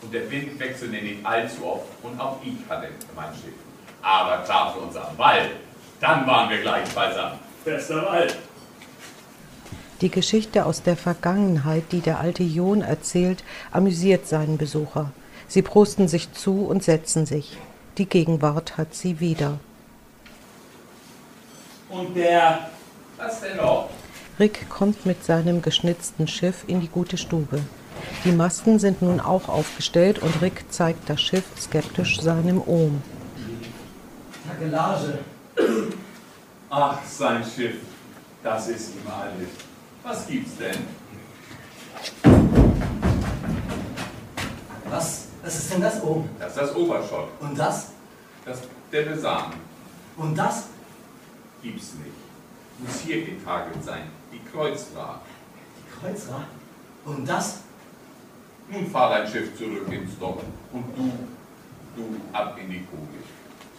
und 0.02 0.14
der 0.14 0.30
Wind 0.32 0.60
wechselte 0.60 0.96
nicht 0.96 1.26
allzu 1.26 1.66
oft 1.66 1.88
und 2.02 2.20
auch 2.20 2.38
ich 2.44 2.70
hatte 2.70 2.88
mein 3.16 3.34
Schiff. 3.34 3.54
Aber 4.02 4.44
traf 4.46 4.76
uns 4.78 4.96
am 4.96 5.18
Wald, 5.18 5.52
dann 6.00 6.26
waren 6.26 6.50
wir 6.50 6.62
gleich 6.62 6.88
beisammen. 6.90 7.40
Bester 7.66 8.06
Wald. 8.06 8.38
Die 10.02 10.10
Geschichte 10.10 10.66
aus 10.66 10.82
der 10.82 10.96
Vergangenheit, 10.96 11.84
die 11.92 12.00
der 12.00 12.20
alte 12.20 12.44
Jon 12.44 12.82
erzählt, 12.82 13.44
amüsiert 13.72 14.28
seinen 14.28 14.58
Besucher. 14.58 15.12
Sie 15.48 15.62
prosten 15.62 16.08
sich 16.08 16.32
zu 16.32 16.66
und 16.66 16.84
setzen 16.84 17.26
sich. 17.26 17.58
Die 17.98 18.06
Gegenwart 18.06 18.78
hat 18.78 18.94
sie 18.96 19.20
wieder. 19.20 19.60
Und 21.90 22.16
der, 22.16 22.70
Was 23.18 23.42
denn 23.42 23.58
noch? 23.58 23.90
Rick 24.40 24.70
kommt 24.70 25.06
mit 25.06 25.26
seinem 25.26 25.62
geschnitzten 25.62 26.28
Schiff 26.28 26.64
in 26.68 26.80
die 26.82 26.88
gute 26.88 27.18
Stube. 27.18 27.60
Die 28.24 28.32
Masten 28.32 28.80
sind 28.80 29.02
nun 29.02 29.20
auch 29.20 29.50
aufgestellt 29.50 30.20
und 30.20 30.42
Rick 30.42 30.66
zeigt 30.72 31.10
das 31.10 31.22
Schiff 31.22 31.44
skeptisch 31.58 32.22
seinem 32.22 32.62
Ohm. 32.66 33.02
Takelage. 34.48 35.20
Ach, 36.70 36.98
sein 37.06 37.44
Schiff, 37.44 37.76
das 38.44 38.68
ist 38.70 38.92
ihm 38.96 39.12
alles. 39.12 39.50
Was 40.04 40.28
gibt's 40.28 40.52
denn? 40.58 40.78
Was? 44.90 45.26
Was 45.44 45.56
ist 45.58 45.74
denn 45.74 45.82
das 45.82 46.02
oben? 46.04 46.30
Das 46.40 46.50
ist 46.52 46.58
das 46.58 46.76
Oberschott, 46.76 47.30
Und 47.40 47.58
das? 47.58 47.88
das 48.46 48.60
der 48.92 49.02
Besamen. 49.04 49.54
Und 50.18 50.38
das? 50.38 50.64
Gibt's 51.62 51.94
nicht. 51.96 52.16
Muss 52.80 53.02
hier 53.02 53.26
getagelt 53.26 53.84
sein, 53.84 54.04
die 54.32 54.40
Kreuzfahrt. 54.50 55.22
Die 55.78 56.00
Kreuzrad? 56.00 56.48
Und 57.06 57.28
das? 57.28 57.62
Nun 58.70 58.90
fahr 58.90 59.10
dein 59.10 59.28
Schiff 59.28 59.58
zurück 59.58 59.92
ins 59.92 60.18
Dock 60.18 60.42
und 60.72 60.86
du, 60.96 61.12
du 61.96 62.22
ab 62.32 62.58
in 62.62 62.70
die 62.70 62.86
Kugel. 62.86 63.24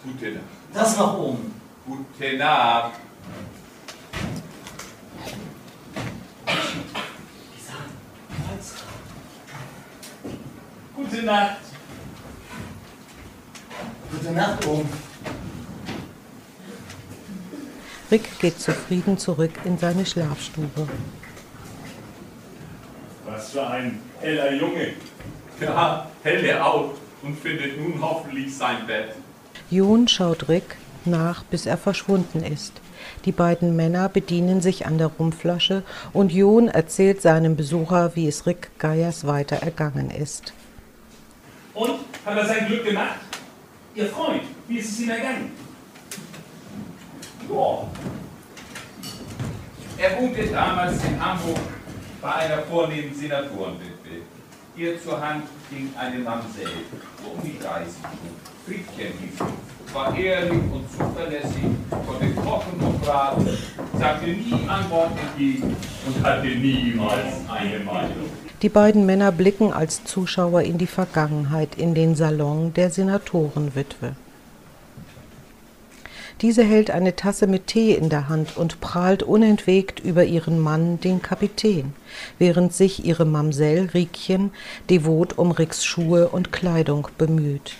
Gute 0.03 0.31
Nacht. 0.33 0.43
Das 0.73 0.97
nach 0.97 1.17
oben. 1.17 1.53
Gute 1.85 2.37
Nacht. 2.37 2.91
Gute 10.95 11.23
Nacht. 11.23 11.57
Gute 14.11 14.31
Nacht 14.31 14.67
oben. 14.67 15.10
Rick 18.11 18.39
geht 18.39 18.59
zufrieden 18.59 19.17
zurück 19.17 19.51
in 19.63 19.77
seine 19.77 20.05
Schlafstube. 20.05 20.85
Was 23.25 23.51
für 23.51 23.65
ein 23.65 23.99
heller 24.19 24.53
Junge. 24.53 24.89
Ja, 25.61 26.09
helle 26.21 26.61
auf 26.61 26.91
und 27.21 27.39
findet 27.39 27.79
nun 27.79 28.01
hoffentlich 28.01 28.53
sein 28.53 28.85
Bett. 28.85 29.15
Jon 29.69 30.09
schaut 30.09 30.49
Rick 30.49 30.75
nach, 31.05 31.43
bis 31.43 31.65
er 31.65 31.77
verschwunden 31.77 32.43
ist. 32.43 32.73
Die 33.23 33.31
beiden 33.31 33.77
Männer 33.77 34.09
bedienen 34.09 34.59
sich 34.59 34.85
an 34.85 34.97
der 34.97 35.07
Rumflasche 35.07 35.83
und 36.11 36.33
Jon 36.33 36.67
erzählt 36.67 37.21
seinem 37.21 37.55
Besucher, 37.55 38.11
wie 38.15 38.27
es 38.27 38.45
Rick 38.45 38.77
Geiers 38.77 39.25
weiter 39.25 39.57
ergangen 39.57 40.11
ist. 40.11 40.51
Und? 41.73 41.99
Hat 42.25 42.37
er 42.37 42.45
sein 42.45 42.67
Glück 42.67 42.83
gemacht? 42.83 43.19
Ihr 43.95 44.07
Freund, 44.07 44.43
wie 44.67 44.77
ist 44.77 44.91
es 44.91 44.99
ihm 44.99 45.09
ergangen? 45.09 45.51
Ja, 47.53 47.87
Er 49.97 50.21
wohnte 50.21 50.47
damals 50.47 51.03
in 51.03 51.23
Hamburg 51.23 51.59
bei 52.21 52.31
einer 52.33 52.59
vornehmen 52.63 53.13
Senatorenwitwe. 53.13 54.23
Ihr 54.77 55.01
zur 55.03 55.19
Hand 55.19 55.43
ging 55.69 55.91
eine 55.99 56.19
Mamsell, 56.19 56.69
um 57.23 57.41
die 57.43 57.59
30 57.59 57.93
Friedchen 58.65 59.13
hieß 59.19 59.37
sie, 59.37 59.93
war 59.93 60.17
ehrlich 60.17 60.61
und 60.71 60.89
zuverlässig, 60.91 61.63
konnte 61.89 62.33
kochen 62.35 62.79
und 62.79 63.01
braten, 63.01 63.49
sagte 63.99 64.27
nie 64.27 64.53
ein 64.53 64.89
Wort 64.89 65.11
entgegen 65.19 65.75
und 66.07 66.23
hatte 66.23 66.47
niemals 66.47 67.33
eine 67.49 67.79
Meinung. 67.79 68.29
Die 68.61 68.69
beiden 68.69 69.05
Männer 69.05 69.31
blicken 69.31 69.73
als 69.73 70.03
Zuschauer 70.05 70.61
in 70.61 70.77
die 70.77 70.87
Vergangenheit, 70.87 71.75
in 71.75 71.95
den 71.95 72.15
Salon 72.15 72.73
der 72.73 72.91
Senatorenwitwe. 72.91 74.15
Diese 76.41 76.63
hält 76.63 76.89
eine 76.89 77.15
Tasse 77.15 77.45
mit 77.45 77.67
Tee 77.67 77.93
in 77.93 78.09
der 78.09 78.27
Hand 78.27 78.57
und 78.57 78.81
prahlt 78.81 79.21
unentwegt 79.21 79.99
über 79.99 80.23
ihren 80.23 80.59
Mann, 80.59 80.99
den 80.99 81.21
Kapitän, 81.21 81.93
während 82.39 82.73
sich 82.73 83.05
ihre 83.05 83.25
Mamsell 83.25 83.91
Riekchen 83.93 84.51
devot 84.89 85.37
um 85.37 85.51
Ricks 85.51 85.85
Schuhe 85.85 86.29
und 86.29 86.51
Kleidung 86.51 87.07
bemüht. 87.19 87.75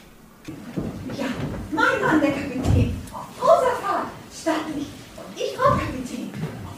Ja, 1.18 1.26
mein 1.72 2.02
Mann, 2.02 2.22
der 2.22 2.34
Kapitän. 2.34 2.94
Großer 3.40 3.76
Fahrt, 3.82 4.08
stattlich. 4.32 4.88
Und 5.18 5.36
ich, 5.36 5.58
Frau 5.58 5.72
Kapitän. 5.72 6.30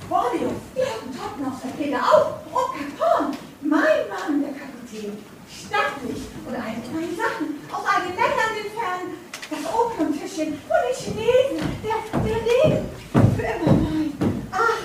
Borneo, 0.08 0.52
wir 0.76 0.86
hatten 0.86 1.12
Toppen 1.12 1.46
auf 1.46 1.60
der 1.64 1.72
Feder 1.72 2.00
auf. 2.00 2.48
Und 2.48 2.96
Capon, 2.96 3.38
mein 3.62 4.08
Mann, 4.08 4.42
der 4.42 4.54
Kapitän. 4.56 5.18
Stattlich. 5.52 6.24
Und 6.48 6.56
all 6.56 6.80
kleinen 6.80 7.18
Sachen 7.18 7.60
aus 7.76 7.84
all 7.84 8.08
den 8.08 8.16
Ländern, 8.16 8.56
den 8.56 8.72
Fernen. 8.72 9.23
Das 9.54 9.74
Opiumtischchen 9.74 10.58
von 10.68 10.80
den 10.82 10.96
Chinesen. 10.98 11.60
Der, 11.84 11.98
der 12.26 12.40
Regen. 12.42 12.90
Für 13.36 13.42
immer 13.44 13.74
mein. 13.74 14.14
Ach, 14.52 14.82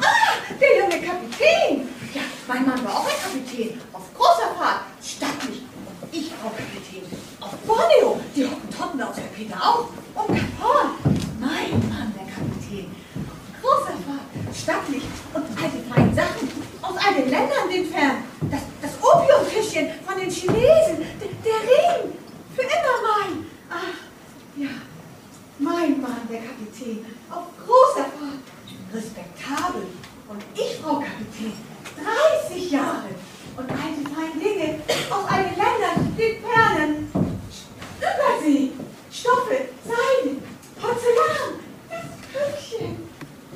ah, 0.00 0.32
der 0.60 0.78
junge 0.78 1.06
Kapitän. 1.06 1.88
Ja, 2.12 2.22
mein 2.48 2.66
Mann 2.66 2.84
war 2.84 2.96
auch 2.96 3.06
ein 3.06 3.20
Kapitän. 3.22 3.80
Auf 3.92 4.12
großer 4.14 4.54
Fahrt, 4.58 4.80
stattlich. 5.02 5.62
Und 6.02 6.08
ich, 6.14 6.32
Frau 6.40 6.50
Kapitän. 6.50 7.04
Auf 7.40 7.52
Borneo, 7.66 8.20
die 8.34 8.44
Hottentotten 8.44 9.02
aus 9.02 9.14
der 9.16 9.30
Peter 9.36 9.56
auch. 9.56 9.88
Und 10.14 10.36
Capon, 10.36 10.90
mein 11.38 11.70
Mann, 11.88 12.12
der 12.18 12.26
Kapitän. 12.26 12.90
Auf 13.30 13.62
großer 13.62 13.96
Fahrt, 14.02 14.56
stattlich. 14.56 15.04
Und 15.32 15.44
all 15.62 15.70
die 15.70 15.84
feinen 15.88 16.14
Sachen 16.14 16.48
aus 16.82 16.96
all 16.96 17.14
den 17.14 17.30
Ländern, 17.30 17.68
den 17.70 17.86
Fern. 17.86 18.24
Das, 18.50 18.62
das 18.82 18.92
Opiumtischchen 19.00 19.90
von 20.04 20.18
den 20.18 20.30
Chinesen. 20.30 21.06
Der, 21.20 21.28
der 21.44 21.60
Ring. 21.70 22.12
Für 22.56 22.62
immer 22.62 22.96
mein. 23.06 23.46
Ach, 23.70 23.94
ja. 24.56 24.70
Mein 25.58 26.00
Mann, 26.00 26.26
der 26.28 26.40
Kapitän. 26.40 27.06
Auf 27.30 27.44
großer 27.64 28.06
Fahrt. 28.10 28.42
Respektabel. 28.92 29.86
Und 30.28 30.42
ich, 30.54 30.78
Frau 30.82 30.94
Kapitän. 30.94 31.52
30 31.96 32.70
Jahre. 32.72 33.10
Und 33.56 33.70
all 33.70 33.92
die 33.96 34.04
feinen 34.12 34.40
Dinge 34.40 34.80
aus 35.10 35.24
all 35.28 35.44
den 35.44 35.56
Ländern, 35.56 36.16
den 36.16 36.42
Perlen. 36.42 37.10
Übersee, 37.98 38.70
Stoffe, 39.12 39.68
Seide, 39.84 40.36
Porzellan, 40.80 41.60
das 41.90 42.06
Küchchen. 42.32 42.96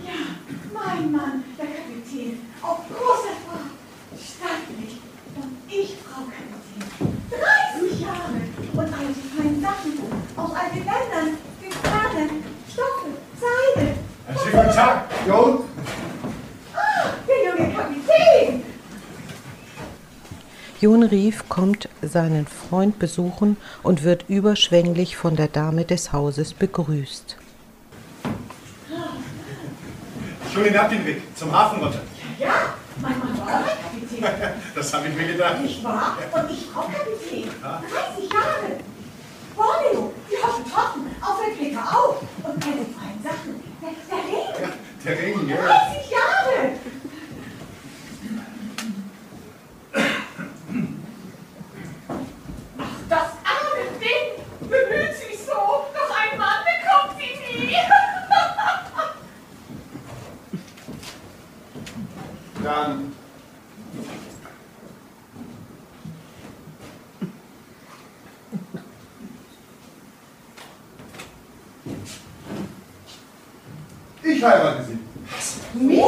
Ja, 0.05 0.37
mein 0.73 1.11
Mann, 1.11 1.45
der 1.57 1.67
Kapitän, 1.67 2.41
auf 2.61 2.81
großer 2.89 3.37
Fahrt, 3.47 3.73
stattlich. 4.19 4.99
Und 5.37 5.57
ich, 5.73 5.97
Frau 6.05 6.23
Kapitän, 6.25 7.25
30 7.31 8.01
Jahre. 8.01 8.41
Und 8.73 8.93
all 8.93 9.07
die 9.09 9.37
feinen 9.37 9.61
Sachen 9.63 9.99
aus 10.37 10.51
all 10.55 10.71
den 10.71 10.85
Ländern, 10.85 11.39
den 11.63 11.71
Perlen, 11.71 12.45
Stoffe, 12.71 13.11
Seide, 13.41 14.75
Tag, 14.75 15.05
Jon. 15.27 15.65
Ah, 16.75 17.11
der 17.27 17.45
junge 17.45 17.75
Kapitän. 17.75 18.63
Jon 20.85 21.03
Rief 21.03 21.49
kommt 21.49 21.89
seinen 22.03 22.47
Freund 22.47 22.99
besuchen 22.99 23.57
und 23.83 24.05
wird 24.05 24.27
überschwänglich 24.29 25.17
von 25.17 25.35
der 25.35 25.49
Dame 25.49 25.87
des 25.87 26.13
Hauses 26.13 26.53
begrüßt. 26.53 27.39
Schon 30.53 30.65
hinab 30.65 30.91
den 30.91 31.07
Weg, 31.07 31.23
zum 31.35 31.51
Hafen 31.53 31.83
runter. 31.83 32.03
Ja, 32.39 32.75
mein 33.01 33.19
Mann 33.19 33.39
war 33.39 33.61
auch 33.61 33.65
Kapitän. 33.65 34.29
Das 34.75 34.93
habe 34.93 35.09
ich 35.09 35.15
mir 35.15 35.27
gedacht. 35.27 35.57
Ich 35.65 35.83
war 35.83 36.19
und 36.35 36.51
ich 36.51 36.69
auch 36.77 36.91
Kapitän. 36.93 37.49
30 37.63 38.31
Jahre. 38.31 38.77
Borneo, 39.57 40.13
die 40.31 40.37
Hottentotten, 40.37 41.07
auf 41.23 41.39
der 41.47 41.55
Klippe 41.55 41.79
auch. 41.81 42.21
Und 42.43 42.61
meine 42.61 42.85
freien 42.93 43.23
Sachen. 43.25 43.63
Der, 43.81 43.89
der 44.11 44.23
Ring. 44.29 44.75
Der 45.03 45.19
Ring, 45.19 45.49
ja. 45.49 45.57
30 45.57 46.11
Jahre. 46.11 46.75
Ach, 52.77 52.85
das 53.09 53.29
arme 53.45 53.99
Ding 54.01 54.45
bemüht 54.61 55.15
sich 55.17 55.39
so. 55.39 55.53
Doch 55.53 56.17
ein 56.17 56.39
Mann 56.39 56.65
bekommt 56.65 57.19
sie 57.19 57.67
nie. 57.67 57.77
Dann. 62.63 63.13
Ich 74.23 74.43
heirate 74.43 74.85
sie. 74.85 74.99
Mich? 75.79 76.01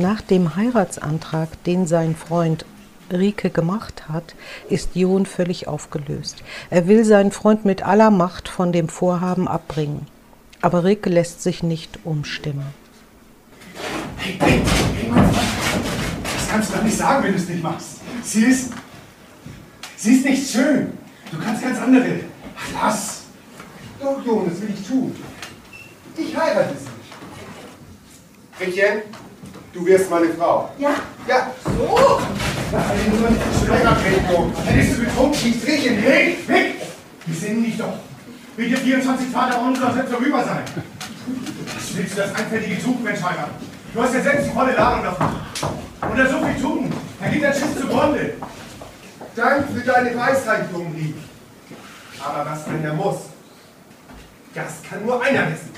Nach 0.00 0.22
dem 0.22 0.56
Heiratsantrag, 0.56 1.62
den 1.64 1.86
sein 1.86 2.16
Freund 2.16 2.64
Rike 3.12 3.50
gemacht 3.50 4.08
hat, 4.08 4.34
ist 4.70 4.96
Jon 4.96 5.26
völlig 5.26 5.68
aufgelöst. 5.68 6.42
Er 6.70 6.88
will 6.88 7.04
seinen 7.04 7.32
Freund 7.32 7.66
mit 7.66 7.82
aller 7.82 8.10
Macht 8.10 8.48
von 8.48 8.72
dem 8.72 8.88
Vorhaben 8.88 9.46
abbringen. 9.46 10.06
Aber 10.62 10.84
Rike 10.84 11.10
lässt 11.10 11.42
sich 11.42 11.62
nicht 11.62 11.98
umstimmen. 12.04 12.64
Hey, 14.16 14.36
hey, 14.38 14.62
hey, 14.96 15.10
Freund. 15.12 15.34
Das 15.34 16.48
kannst 16.48 16.70
du 16.70 16.76
doch 16.76 16.82
nicht 16.82 16.96
sagen, 16.96 17.24
wenn 17.24 17.32
du 17.32 17.38
es 17.38 17.48
nicht 17.50 17.62
machst. 17.62 18.00
Sie 18.22 18.44
ist. 18.44 18.72
Sie 19.98 20.14
ist 20.14 20.24
nicht 20.24 20.50
schön. 20.50 20.92
Du 21.30 21.38
kannst 21.44 21.62
ganz 21.62 21.78
andere. 21.78 22.20
Ach, 22.56 22.86
lass. 22.86 23.24
Doch, 24.00 24.24
Jon, 24.24 24.48
das 24.48 24.62
will 24.62 24.70
ich 24.70 24.88
tun. 24.88 25.14
Ich 26.16 26.34
heirate 26.34 26.74
sie. 26.74 28.64
Rickchen, 28.64 29.02
du 29.72 29.86
wirst 29.86 30.10
meine 30.10 30.28
Frau. 30.34 30.70
Ja? 30.78 30.90
Ja. 31.26 31.50
So. 31.64 32.20
Nein, 32.72 33.20
nur 33.20 33.30
nicht 33.30 33.42
schneller 33.64 33.96
treten, 34.00 34.32
Jon. 34.32 34.52
Hättest 34.64 34.98
du 34.98 35.04
betrunken, 35.04 35.34
schießt 35.34 35.66
Rickchen. 35.66 36.04
Weg, 36.04 36.48
weg. 36.48 36.74
Wir 37.26 37.34
sehen 37.34 37.64
dich 37.64 37.76
doch. 37.76 37.94
Bitte 38.56 38.76
24 38.76 39.28
Vater 39.28 39.60
unser 39.60 39.94
wird 39.94 40.08
vorüber 40.08 40.44
sein. 40.44 40.62
Was 41.74 41.96
willst 41.96 42.12
du 42.12 42.20
das 42.20 42.34
einfällige 42.34 42.82
Tugendmensch 42.82 43.22
heiraten? 43.22 43.54
Du 43.92 44.02
hast 44.02 44.14
ja 44.14 44.20
selbst 44.20 44.46
die 44.48 44.52
volle 44.52 44.72
Ladung 44.74 45.04
davon. 45.04 45.28
Und 46.10 46.18
er 46.18 46.28
so 46.28 46.38
viel 46.44 46.62
Tugend. 46.62 46.94
Er 47.20 47.30
geht 47.30 47.44
ein 47.44 47.52
Schiff 47.52 47.80
zugrunde. 47.80 48.34
Dank 49.34 49.66
für 49.68 49.80
deine 49.80 50.16
Weisheit, 50.16 50.70
Jungenlieb. 50.72 51.16
Aber 52.22 52.50
was 52.50 52.66
einer 52.66 52.94
muss, 52.94 53.16
das 54.54 54.82
kann 54.88 55.04
nur 55.04 55.22
einer 55.22 55.50
wissen. 55.50 55.70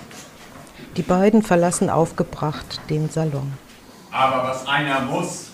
Die 0.97 1.03
beiden 1.03 1.43
verlassen 1.43 1.89
aufgebracht 1.89 2.81
den 2.91 3.09
Salon. 3.09 3.53
Aber 4.13 4.47
was 4.47 4.67
einer 4.69 5.01
muss, 5.01 5.49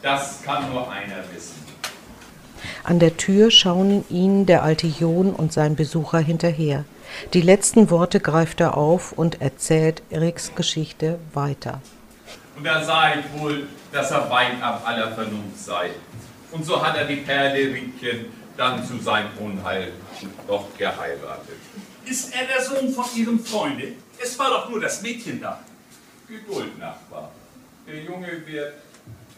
das 0.00 0.42
kann 0.42 0.70
nur 0.70 0.90
einer 0.90 1.24
wissen. 1.34 1.64
An 2.84 2.98
der 2.98 3.16
Tür 3.16 3.50
schauen 3.50 4.04
ihnen 4.08 4.46
der 4.46 4.62
alte 4.62 4.86
Jon 4.86 5.34
und 5.34 5.52
sein 5.52 5.74
Besucher 5.74 6.18
hinterher. 6.18 6.84
Die 7.32 7.40
letzten 7.40 7.90
Worte 7.90 8.20
greift 8.20 8.60
er 8.60 8.76
auf 8.76 9.12
und 9.12 9.40
erzählt 9.40 10.02
Eriks 10.10 10.54
Geschichte 10.54 11.18
weiter. 11.32 11.80
Und 12.56 12.66
er 12.66 12.84
seid 12.84 13.24
wohl, 13.38 13.66
dass 13.92 14.10
er 14.10 14.30
weit 14.30 14.62
ab 14.62 14.82
aller 14.86 15.12
Vernunft 15.12 15.58
sei. 15.58 15.90
Und 16.52 16.64
so 16.64 16.84
hat 16.84 16.96
er 16.96 17.06
die 17.06 17.16
Perle 17.16 17.74
Riekchen 17.74 18.26
dann 18.56 18.86
zu 18.86 18.98
seinem 18.98 19.30
Unheil 19.40 19.92
doch 20.46 20.66
geheiratet. 20.78 21.58
Ist 22.04 22.32
er 22.34 22.46
der 22.46 22.62
Sohn 22.62 22.92
von 22.92 23.06
Ihrem 23.16 23.40
Freunde? 23.44 23.88
Es 24.22 24.38
war 24.38 24.50
doch 24.50 24.68
nur 24.68 24.80
das 24.80 25.02
Mädchen 25.02 25.40
da. 25.40 25.58
Geduld, 26.28 26.78
Nachbar. 26.78 27.30
Der 27.86 28.02
Junge 28.02 28.46
wird 28.46 28.74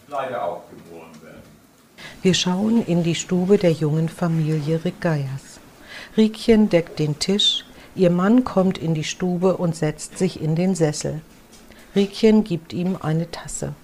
leider 0.09 0.45
auch 0.45 0.63
geboren 0.71 1.11
werden. 1.23 1.43
Wir 2.23 2.35
schauen 2.35 2.85
in 2.87 3.03
die 3.03 3.15
Stube 3.15 3.59
der 3.59 3.73
jungen 3.73 4.09
Familie 4.09 4.85
Rick 4.85 5.01
Geiers. 5.01 5.59
Riekchen 6.17 6.69
deckt 6.69 6.99
den 6.99 7.19
Tisch, 7.19 7.65
ihr 7.95 8.11
Mann 8.11 8.45
kommt 8.45 8.79
in 8.79 8.95
die 8.95 9.05
Stube 9.05 9.57
und 9.57 9.75
setzt 9.75 10.19
sich 10.19 10.41
in 10.41 10.55
den 10.55 10.75
Sessel. 10.75 11.21
Riekchen 11.95 12.45
gibt 12.45 12.73
ihm 12.73 12.97
eine 13.01 13.31
Tasse. 13.31 13.75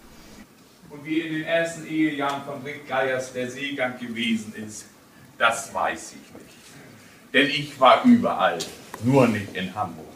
Und 0.91 1.05
wie 1.05 1.21
in 1.21 1.33
den 1.35 1.45
ersten 1.45 1.87
Ehejahren 1.87 2.43
von 2.45 2.63
Rick 2.63 2.87
Geiers 2.87 3.33
der 3.33 3.51
Seegang 3.51 3.99
gewesen 3.99 4.55
ist, 4.55 4.87
das 5.39 5.75
weiß 5.75 6.13
ich 6.13 6.35
nicht. 6.35 6.55
Denn 7.33 7.49
ich 7.49 7.81
war 7.81 8.05
überall, 8.05 8.59
nur 9.03 9.27
nicht 9.27 9.57
in 9.57 9.75
Hamburg. 9.75 10.07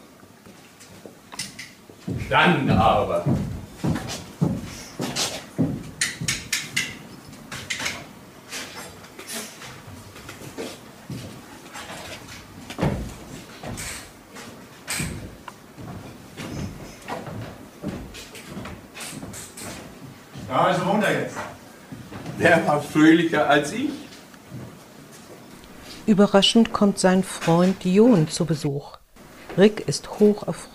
Dann 2.29 2.69
aber. 2.69 3.25
Ja, 20.49 20.63
also 20.63 20.83
runter 20.83 21.11
jetzt. 21.11 21.35
Der 22.39 22.65
war 22.65 22.76
fröhlicher 22.91 23.49
als 23.49 23.71
ich. 23.73 23.89
Überraschend 26.05 26.71
kommt 26.71 26.99
sein 26.99 27.23
Freund 27.23 27.83
Jon 27.83 28.29
zu 28.29 28.45
Besuch. 28.45 28.97
Rick 29.57 29.87
ist 29.87 30.19
hoch 30.19 30.47
erfreut. 30.47 30.71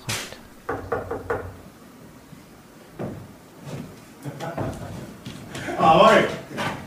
Ahoi! 5.79 6.25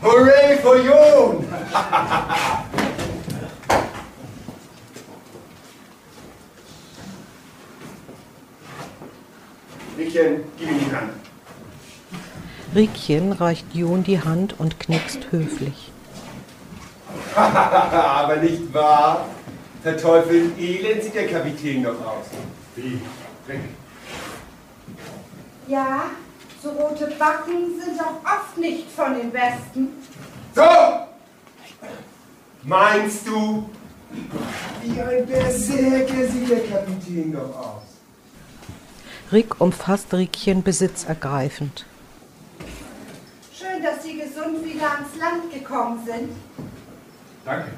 Hooray 0.02 0.58
for 0.62 0.76
Jon! 0.76 1.44
Rickchen, 9.98 10.44
gib 10.58 10.70
ihm 10.70 10.78
die 10.78 10.94
Hand. 10.94 11.12
Riekchen 12.74 13.25
reicht 13.40 13.74
Jon 13.74 14.04
die 14.04 14.22
Hand 14.22 14.58
und 14.58 14.80
knickst 14.80 15.30
höflich. 15.30 15.90
Aber 17.36 18.36
nicht 18.36 18.72
wahr? 18.72 19.26
Verteufeln 19.82 20.58
elend 20.58 21.02
sieht 21.02 21.14
der 21.14 21.28
Kapitän 21.28 21.82
noch 21.82 22.00
aus. 22.04 22.26
Wie? 22.74 23.00
Rick. 23.48 23.60
Ja, 25.68 26.04
so 26.62 26.70
rote 26.70 27.06
Backen 27.18 27.80
sind 27.80 28.00
auch 28.00 28.20
oft 28.24 28.58
nicht 28.58 28.90
von 28.90 29.14
den 29.14 29.30
Besten. 29.30 29.88
So! 30.54 30.62
Meinst 32.62 33.28
du? 33.28 33.70
Wie 34.82 35.00
ein 35.00 35.26
Berserker 35.26 36.28
sieht 36.28 36.50
der 36.50 36.66
Kapitän 36.66 37.32
doch 37.32 37.56
aus. 37.56 37.82
Rick 39.32 39.60
umfasst 39.60 40.12
Riekchen 40.14 40.62
besitzergreifend. 40.62 41.86
Schön, 43.52 43.82
dass 43.82 44.02
Sie 44.02 44.16
gesund 44.18 44.64
wieder 44.86 44.92
ans 44.92 45.16
Land 45.18 45.50
gekommen 45.52 45.98
sind. 46.04 46.30
Danke. 47.44 47.72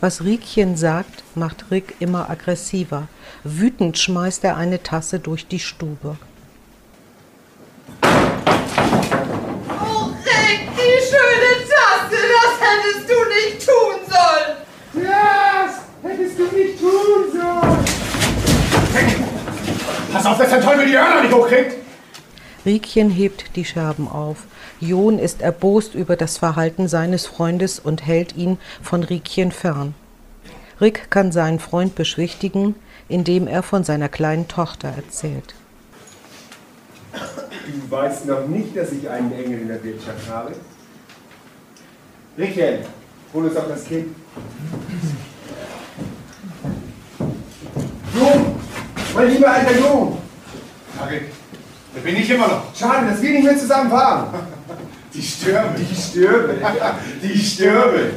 Was 0.00 0.22
Riekchen 0.24 0.76
sagt, 0.76 1.22
macht 1.34 1.70
Rick 1.70 1.94
immer 2.00 2.28
aggressiver. 2.28 3.08
Wütend 3.44 3.96
schmeißt 3.98 4.44
er 4.44 4.56
eine 4.56 4.82
Tasse 4.82 5.18
durch 5.18 5.46
die 5.46 5.58
Stube. 5.58 6.18
Oh, 8.02 10.10
Rick, 10.24 10.68
die 10.76 11.00
schöne 11.02 11.64
Tasse, 11.64 12.20
das 12.36 12.54
hättest 12.60 13.08
du 13.08 13.18
nicht 13.28 13.66
tun 13.66 13.96
sollen. 14.06 14.56
Das 15.06 15.72
hättest 16.02 16.38
du 16.38 16.44
nicht 16.56 16.76
tun 16.78 17.22
sollen. 17.32 17.84
Pass 20.12 20.26
auf, 20.26 20.38
dass 20.38 20.50
der 20.50 20.60
Teufel 20.60 20.86
die 20.86 20.98
Hörner 20.98 21.22
nicht 21.22 21.34
hochkriegt! 21.34 21.75
Riekchen 22.66 23.10
hebt 23.10 23.54
die 23.54 23.64
Scherben 23.64 24.08
auf. 24.08 24.38
Jon 24.80 25.20
ist 25.20 25.40
erbost 25.40 25.94
über 25.94 26.16
das 26.16 26.36
Verhalten 26.36 26.88
seines 26.88 27.24
Freundes 27.24 27.78
und 27.78 28.04
hält 28.04 28.36
ihn 28.36 28.58
von 28.82 29.04
Riekchen 29.04 29.52
fern. 29.52 29.94
Rick 30.80 31.10
kann 31.10 31.30
seinen 31.30 31.60
Freund 31.60 31.94
beschwichtigen, 31.94 32.74
indem 33.08 33.46
er 33.46 33.62
von 33.62 33.84
seiner 33.84 34.08
kleinen 34.08 34.48
Tochter 34.48 34.88
erzählt. 34.88 35.54
Du 37.12 37.90
weißt 37.90 38.26
noch 38.26 38.46
nicht, 38.48 38.76
dass 38.76 38.92
ich 38.92 39.08
einen 39.08 39.32
Engel 39.32 39.60
in 39.60 39.68
der 39.68 39.82
Wirtschaft 39.82 40.28
habe? 40.28 40.52
Rickchen, 42.36 42.80
hol 43.32 43.44
uns 43.44 43.54
doch 43.54 43.68
das 43.68 43.84
Kind. 43.84 44.14
Jung! 48.12 48.60
Mein 49.14 49.32
lieber 49.32 49.50
alter 49.50 49.78
Jung! 49.78 50.18
Rick, 51.08 51.30
da 51.96 52.02
bin 52.02 52.16
ich 52.16 52.28
immer 52.28 52.46
noch. 52.46 52.74
Schade, 52.74 53.06
dass 53.10 53.22
wir 53.22 53.30
nicht 53.30 53.44
mehr 53.44 53.56
zusammen 53.56 53.90
fahren. 53.90 54.26
Die 55.14 55.22
Stürme. 55.22 55.74
Die 55.78 55.96
Stürme. 55.96 56.54
Die 57.22 57.38
Stürme. 57.38 58.10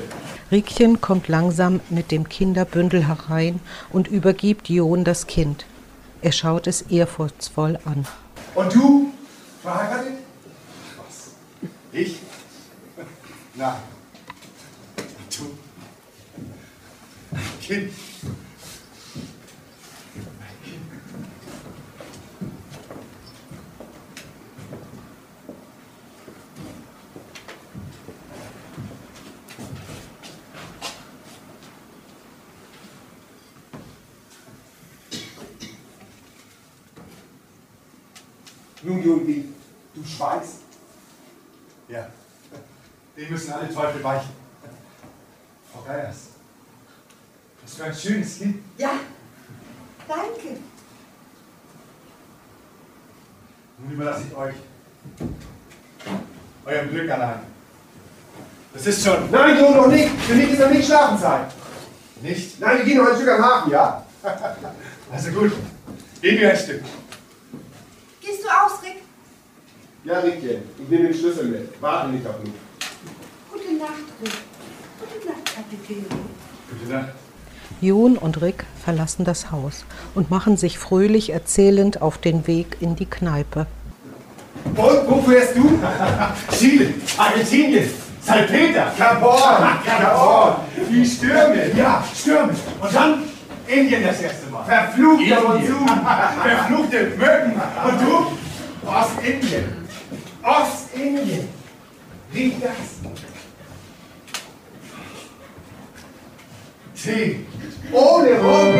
Riekchen 0.51 0.99
kommt 0.99 1.30
langsam 1.30 1.80
mit 1.89 2.11
dem 2.11 2.27
Kinderbündel 2.27 3.07
herein 3.07 3.61
und 3.91 4.07
übergibt 4.07 4.67
Jon 4.67 5.05
das 5.05 5.27
Kind. 5.27 5.65
Er 6.21 6.34
schaut 6.34 6.67
es 6.67 6.82
ehrfurchtsvoll 6.82 7.80
an. 7.86 8.05
Und 8.55 8.75
du? 8.75 9.13
Verheiratet? 9.61 10.13
Was? 10.97 11.32
Ich? 11.93 12.19
Nein. 13.55 13.75
Du? 15.38 15.57
Kind. 17.65 17.91
Nun, 38.82 39.03
Juli, 39.03 39.49
du 39.93 40.03
schweigst. 40.05 40.61
Ja. 41.88 42.07
Dem 43.17 43.30
müssen 43.30 43.51
alle 43.51 43.73
Teufel 43.73 44.03
weichen. 44.03 44.30
Frau 45.73 45.82
Geiers. 45.82 46.17
Was 47.61 47.73
für 47.73 47.84
ein 47.84 47.95
schönes 47.95 48.38
Kind. 48.38 48.63
Ja, 48.77 48.91
danke. 50.07 50.57
Nun 53.80 53.91
überlasse 53.91 54.23
ich 54.30 54.36
euch. 54.36 54.55
Eurem 56.65 56.89
Glück 56.89 57.09
allein. 57.09 57.39
Das 58.73 58.86
ist 58.86 59.03
schon. 59.03 59.32
Nein, 59.32 59.57
Jung, 59.57 59.75
noch 59.75 59.88
nicht. 59.88 60.09
Für 60.21 60.36
mich 60.36 60.51
ist 60.51 60.59
noch 60.59 60.69
nicht 60.69 60.86
Schlafenzeit. 60.86 61.51
Nicht? 62.21 62.59
Nein, 62.59 62.77
wir 62.77 62.86
gehen 62.86 62.97
noch 62.97 63.09
ein 63.09 63.15
Stück 63.15 63.30
am 63.30 63.43
Hafen, 63.43 63.71
ja? 63.71 64.05
Also 65.11 65.32
gut. 65.32 65.51
Gehen 66.21 66.39
wir 66.39 66.51
ein 66.51 66.57
Stück. 66.57 66.84
Gehst 68.21 68.43
du 68.43 68.47
aus, 68.47 68.84
Rick? 68.84 69.01
Ja, 70.06 70.20
Rickchen, 70.20 70.62
ich 70.82 70.89
nehme 70.89 71.10
den 71.10 71.14
Schlüssel 71.14 71.45
mit. 71.45 71.82
Warte 71.82 72.10
nicht 72.10 72.26
auf 72.26 72.39
mich. 72.41 72.54
Gute 73.52 73.74
Nacht, 73.78 73.91
Rick. 74.22 74.32
Gute 75.00 75.28
Nacht, 75.28 75.56
Kapitän. 75.56 76.06
Gute 76.70 76.93
Nacht. 76.93 77.10
Jon 77.82 78.18
und 78.18 78.41
Rick 78.41 78.66
verlassen 78.84 79.26
das 79.26 79.52
Haus 79.52 79.84
und 80.16 80.32
machen 80.32 80.56
sich 80.56 80.80
fröhlich 80.80 81.32
erzählend 81.32 82.02
auf 82.02 82.18
den 82.18 82.47
Weg 82.47 82.78
in 82.80 82.95
die 82.95 83.06
Kneipe. 83.08 83.68
Und 84.66 84.78
wo 84.78 85.22
fährst 85.22 85.56
du? 85.58 85.80
Chile, 86.58 86.93
Argentinien, 87.18 87.89
Salpeter, 88.22 88.93
Gabon, 88.97 89.38
Gabon. 89.86 90.56
die 90.89 91.06
Stürme, 91.06 91.72
ja, 91.76 92.04
Stürme. 92.16 92.54
Und 92.82 92.93
dann 92.95 93.24
Indien 93.68 94.04
das 94.04 94.22
erste 94.22 94.50
Mal. 94.50 94.64
Verfluchter 94.64 95.22
Indien. 95.22 95.43
Monsun. 95.43 95.88
Verfluchte 96.43 97.04
Mücken. 97.18 97.62
Und 97.84 98.02
du? 98.02 98.89
Ostindien. 98.89 99.78
Ostindien. 100.44 101.50
Riech 102.34 102.54
das. 102.62 103.12
Tee. 106.96 107.46
Ohne 107.92 108.30
Rum. 108.40 108.76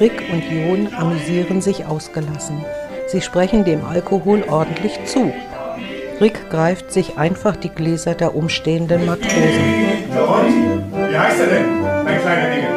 Rick 0.00 0.22
und 0.30 0.44
Jon 0.50 0.94
amüsieren 0.94 1.62
sich 1.62 1.86
ausgelassen. 1.86 2.64
Sie 3.08 3.20
sprechen 3.20 3.64
dem 3.64 3.84
Alkohol 3.84 4.44
ordentlich 4.48 4.98
zu. 5.06 5.32
Rick 6.20 6.48
greift 6.48 6.92
sich 6.92 7.18
einfach 7.18 7.56
die 7.56 7.68
Gläser 7.68 8.14
der 8.14 8.34
umstehenden 8.34 9.04
Matrosen. 9.04 10.08
Und? 10.10 11.10
Wie 11.10 11.18
heißt 11.18 11.40
er 11.40 11.46
denn, 11.46 11.82
mein 12.04 12.20
kleiner 12.20 12.54
Dinge? 12.54 12.68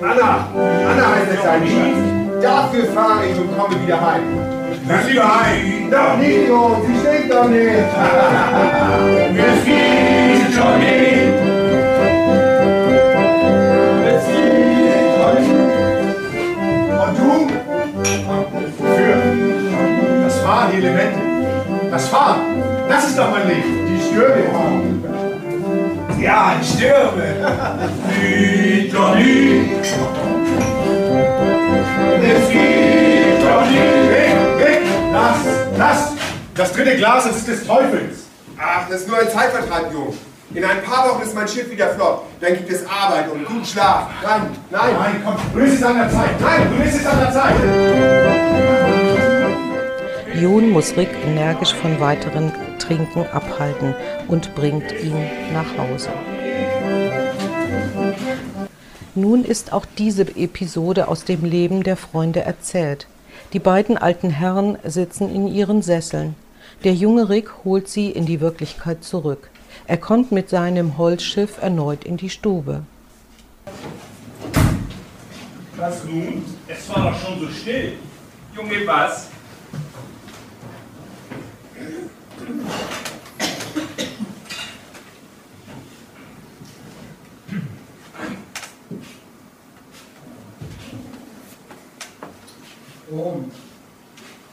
Anna, 0.00 0.48
Anna 0.90 1.14
heißt 1.16 1.30
der 1.32 1.38
kleine 1.38 1.66
Schatz. 1.66 2.42
Dafür 2.42 2.84
fahre 2.86 3.26
ich 3.26 3.36
und 3.38 3.58
komme 3.58 3.82
wieder 3.82 4.00
heim. 4.00 4.22
Dann 4.86 5.06
lieber 5.08 5.24
heim. 5.24 5.90
Doch 5.90 6.16
nicht, 6.18 6.46
Jungs, 6.48 6.86
sie 6.86 7.00
stinkt 7.00 7.34
doch 7.34 7.48
nicht. 7.48 7.64
Es 9.36 9.64
geht 9.64 10.54
schon 10.54 10.78
nicht. 10.78 11.34
Es 14.06 14.24
geht 14.26 15.10
schon 15.16 15.34
nicht. 15.34 15.50
Und 17.00 17.18
du? 17.18 17.30
Wofür? 18.78 19.16
Das 20.24 20.36
Fahren, 20.38 20.68
die 20.72 20.78
Elemente. 20.78 21.18
Das 21.90 22.08
Fahren, 22.08 22.40
das 22.88 23.04
ist 23.08 23.18
doch 23.18 23.30
mein 23.30 23.48
Leben. 23.48 23.86
Die 23.86 24.00
Stürme. 24.08 24.44
Ja, 26.20 26.54
die 26.60 26.66
Stürme. 26.66 27.34
Die 28.08 28.88
Johnny. 28.88 29.70
Es 32.22 32.48
geht 32.50 33.42
doch. 33.42 33.68
Weg, 33.70 34.36
weg. 34.58 34.82
Lass, 35.12 35.38
lass. 35.78 36.12
Das 36.54 36.72
dritte 36.72 36.96
Glas, 36.96 37.24
das 37.24 37.36
ist 37.36 37.48
des 37.48 37.66
Teufels. 37.66 38.26
Ach, 38.58 38.88
das 38.88 39.00
ist 39.00 39.08
nur 39.08 39.18
ein 39.18 39.28
Zeitvertreib, 39.28 39.92
Jungs. 39.92 40.16
In 40.54 40.64
ein 40.64 40.82
paar 40.84 41.08
Wochen 41.08 41.22
ist 41.22 41.34
mein 41.34 41.48
Schiff 41.48 41.68
wieder 41.68 41.88
flott. 41.88 42.22
Dann 42.40 42.54
gibt 42.54 42.70
es 42.70 42.86
Arbeit 42.88 43.28
und 43.28 43.44
guten 43.44 43.64
Schlaf. 43.64 44.06
Nein, 44.22 44.42
nein. 44.70 44.94
Nein, 44.96 45.22
komm, 45.24 45.34
du 45.52 45.60
bist 45.60 45.74
es 45.76 45.82
an 45.82 45.96
der 45.96 46.08
Zeit. 46.08 46.40
Nein, 46.40 46.68
du 46.70 46.84
bist 46.84 46.96
es 47.00 47.06
an 47.06 47.18
der 47.18 47.32
Zeit. 47.32 48.93
Jon 50.44 50.68
muss 50.72 50.94
Rick 50.98 51.08
energisch 51.24 51.72
von 51.72 52.00
weiteren 52.00 52.52
Trinken 52.78 53.24
abhalten 53.32 53.94
und 54.28 54.54
bringt 54.54 54.92
ihn 54.92 55.16
nach 55.54 55.78
Hause. 55.78 56.10
Nun 59.14 59.42
ist 59.42 59.72
auch 59.72 59.86
diese 59.96 60.36
Episode 60.36 61.08
aus 61.08 61.24
dem 61.24 61.46
Leben 61.46 61.82
der 61.82 61.96
Freunde 61.96 62.42
erzählt. 62.42 63.06
Die 63.54 63.58
beiden 63.58 63.96
alten 63.96 64.28
Herren 64.28 64.76
sitzen 64.84 65.34
in 65.34 65.48
ihren 65.48 65.80
Sesseln. 65.80 66.34
Der 66.84 66.92
junge 66.92 67.30
Rick 67.30 67.64
holt 67.64 67.88
sie 67.88 68.10
in 68.10 68.26
die 68.26 68.42
Wirklichkeit 68.42 69.02
zurück. 69.02 69.48
Er 69.86 69.96
kommt 69.96 70.30
mit 70.30 70.50
seinem 70.50 70.98
Holzschiff 70.98 71.56
erneut 71.62 72.04
in 72.04 72.18
die 72.18 72.28
Stube. 72.28 72.82
Was 75.76 76.04
nun? 76.04 76.44
Es 76.68 76.86
war 76.90 77.10
doch 77.10 77.18
schon 77.18 77.40
so 77.40 77.48
still. 77.48 77.94
Junge, 78.54 78.86
was? 78.86 79.30
Und 93.10 93.52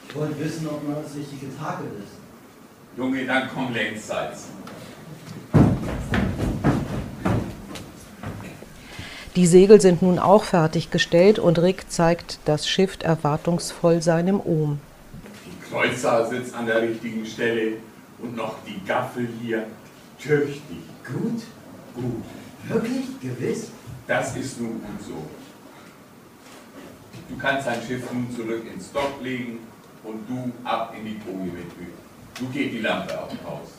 ich 0.08 0.16
wollte 0.16 0.40
wissen, 0.40 0.68
ob 0.68 0.88
man 0.88 1.04
das 1.04 1.16
richtige 1.16 1.48
Tage 1.58 1.84
ist. 2.00 2.18
Junge, 2.98 3.26
dann 3.26 3.50
komm 3.54 3.74
Längssalz. 3.74 4.48
Die 9.36 9.48
Segel 9.48 9.80
sind 9.80 10.02
nun 10.02 10.20
auch 10.20 10.44
fertiggestellt 10.44 11.40
und 11.40 11.58
Rick 11.60 11.90
zeigt 11.90 12.40
das 12.46 12.68
Schiff 12.68 12.98
erwartungsvoll 13.02 14.02
seinem 14.02 14.42
Ohm. 14.42 14.80
Kreuzer 15.72 16.28
sitzt 16.28 16.54
an 16.54 16.66
der 16.66 16.82
richtigen 16.82 17.26
Stelle 17.26 17.78
und 18.20 18.36
noch 18.36 18.56
die 18.68 18.86
Gaffel 18.86 19.28
hier. 19.42 19.66
Tüchtig. 20.20 20.62
Gut? 21.06 21.42
Gut. 21.96 22.24
Wirklich? 22.68 23.06
Gewiss? 23.22 23.72
Das 24.06 24.36
ist 24.36 24.60
nun 24.60 24.82
gut 24.82 25.02
so. 25.08 25.26
Du 27.30 27.38
kannst 27.38 27.68
dein 27.68 27.82
Schiff 27.82 28.04
nun 28.12 28.30
zurück 28.36 28.64
ins 28.72 28.92
Dock 28.92 29.22
legen 29.22 29.60
und 30.04 30.28
du 30.28 30.52
ab 30.68 30.94
in 30.98 31.06
die 31.06 31.18
Koje 31.20 31.46
mit 31.46 31.72
Öl. 31.80 31.94
Du 32.38 32.48
geht 32.48 32.74
die 32.74 32.80
Lampe 32.80 33.18
auf 33.18 33.32
aus. 33.46 33.70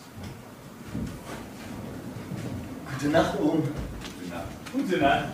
Gute 2.93 3.12
Nacht, 3.12 3.38
Ohm. 3.38 3.62
Gute 3.62 4.30
Nacht. 4.30 4.72
Gute 4.72 4.99
Nacht. 4.99 5.24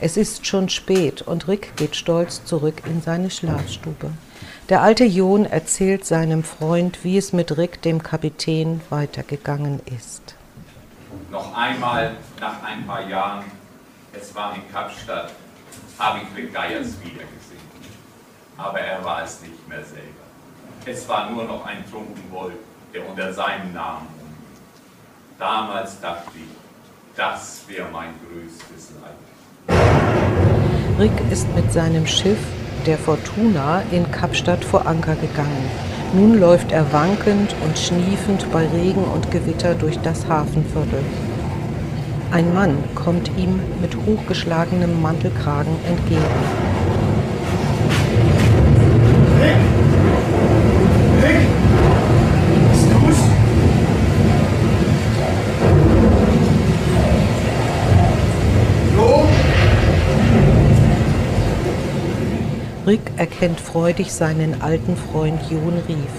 Es 0.00 0.16
ist 0.16 0.44
schon 0.44 0.68
spät 0.68 1.22
und 1.22 1.46
Rick 1.46 1.76
geht 1.76 1.94
stolz 1.94 2.44
zurück 2.44 2.82
in 2.86 3.00
seine 3.00 3.30
Schlafstube. 3.30 4.10
Der 4.70 4.80
alte 4.80 5.04
John 5.04 5.44
erzählt 5.44 6.06
seinem 6.06 6.42
Freund, 6.42 7.04
wie 7.04 7.18
es 7.18 7.34
mit 7.34 7.58
Rick, 7.58 7.82
dem 7.82 8.02
Kapitän, 8.02 8.80
weitergegangen 8.88 9.80
ist. 9.94 10.36
Noch 11.30 11.54
einmal 11.54 12.16
nach 12.40 12.62
ein 12.62 12.86
paar 12.86 13.06
Jahren, 13.06 13.44
es 14.18 14.34
war 14.34 14.54
in 14.54 14.62
Kapstadt, 14.72 15.32
habe 15.98 16.20
ich 16.20 16.34
Rick 16.34 16.54
Geiers 16.54 16.98
wiedergesehen. 17.02 17.60
Aber 18.56 18.80
er 18.80 19.04
war 19.04 19.22
es 19.22 19.42
nicht 19.42 19.68
mehr 19.68 19.84
selber. 19.84 20.24
Es 20.86 21.06
war 21.10 21.30
nur 21.30 21.44
noch 21.44 21.66
ein 21.66 21.84
Trunkenbold, 21.90 22.56
der 22.94 23.06
unter 23.06 23.34
seinem 23.34 23.74
Namen 23.74 24.06
umging. 24.18 24.34
Damals 25.38 26.00
dachte 26.00 26.30
ich, 26.36 27.14
das 27.14 27.64
wäre 27.68 27.88
mein 27.92 28.14
größtes 28.26 28.92
Leid. 29.02 29.78
Rick 30.98 31.30
ist 31.30 31.54
mit 31.54 31.70
seinem 31.70 32.06
Schiff, 32.06 32.38
der 32.86 32.98
Fortuna, 32.98 33.82
in 33.90 34.10
Kapstadt 34.10 34.64
vor 34.64 34.86
Anker 34.86 35.16
gegangen. 35.16 35.70
Nun 36.12 36.38
läuft 36.38 36.70
er 36.70 36.92
wankend 36.92 37.54
und 37.64 37.78
schniefend 37.78 38.50
bei 38.52 38.66
Regen 38.68 39.04
und 39.04 39.30
Gewitter 39.30 39.74
durch 39.74 39.98
das 39.98 40.28
Hafenviertel. 40.28 41.00
Ein 42.30 42.52
Mann 42.52 42.76
kommt 42.94 43.30
ihm 43.36 43.60
mit 43.80 43.96
hochgeschlagenem 44.06 45.00
Mantelkragen 45.00 45.76
entgegen. 45.88 46.73
Rick 62.86 63.00
erkennt 63.16 63.60
freudig 63.60 64.12
seinen 64.12 64.60
alten 64.60 64.94
Freund 64.96 65.40
John 65.50 65.80
Rief. 65.88 66.12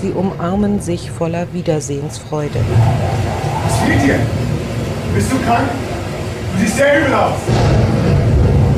Sie 0.00 0.12
umarmen 0.12 0.80
sich 0.80 1.10
voller 1.10 1.52
Wiedersehensfreude. 1.52 2.60
Was 3.64 3.78
fehlt 3.80 4.04
dir? 4.04 4.14
Bist 5.12 5.32
du 5.32 5.36
krank? 5.44 5.68
Du 6.54 6.60
siehst 6.60 6.76
sehr 6.76 7.00
übel 7.00 7.14
aus. 7.14 7.34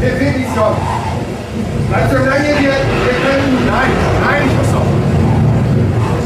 Wer 0.00 0.18
will 0.18 0.32
dies 0.38 0.54
doch? 0.56 0.76
Bleib 1.90 2.10
so 2.10 2.16
lange 2.16 2.56
hier. 2.58 2.70
Wir 2.70 3.16
können. 3.20 3.66
Nein, 3.66 3.90
nein, 4.24 4.42
ich 4.46 4.56
muss 4.56 4.72
noch. 4.72 4.86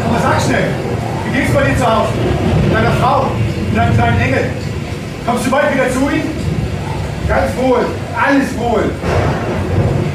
Aber 0.08 0.20
sag 0.22 0.40
schnell, 0.46 0.68
wie 1.24 1.38
geht's 1.38 1.52
bei 1.52 1.62
dir 1.64 1.76
zu 1.76 1.86
Hause? 1.86 2.12
Mit 2.62 2.72
deiner 2.72 2.92
Frau? 2.92 3.26
Mit 3.68 3.76
deinem 3.76 3.94
kleinen 3.94 4.20
Engel? 4.20 4.44
Kommst 5.26 5.46
du 5.46 5.50
bald 5.50 5.74
wieder 5.74 5.90
zu 5.90 6.00
ihm? 6.14 6.28
Ganz 7.26 7.50
wohl. 7.56 7.84
Alles 8.14 8.56
wohl. 8.58 8.84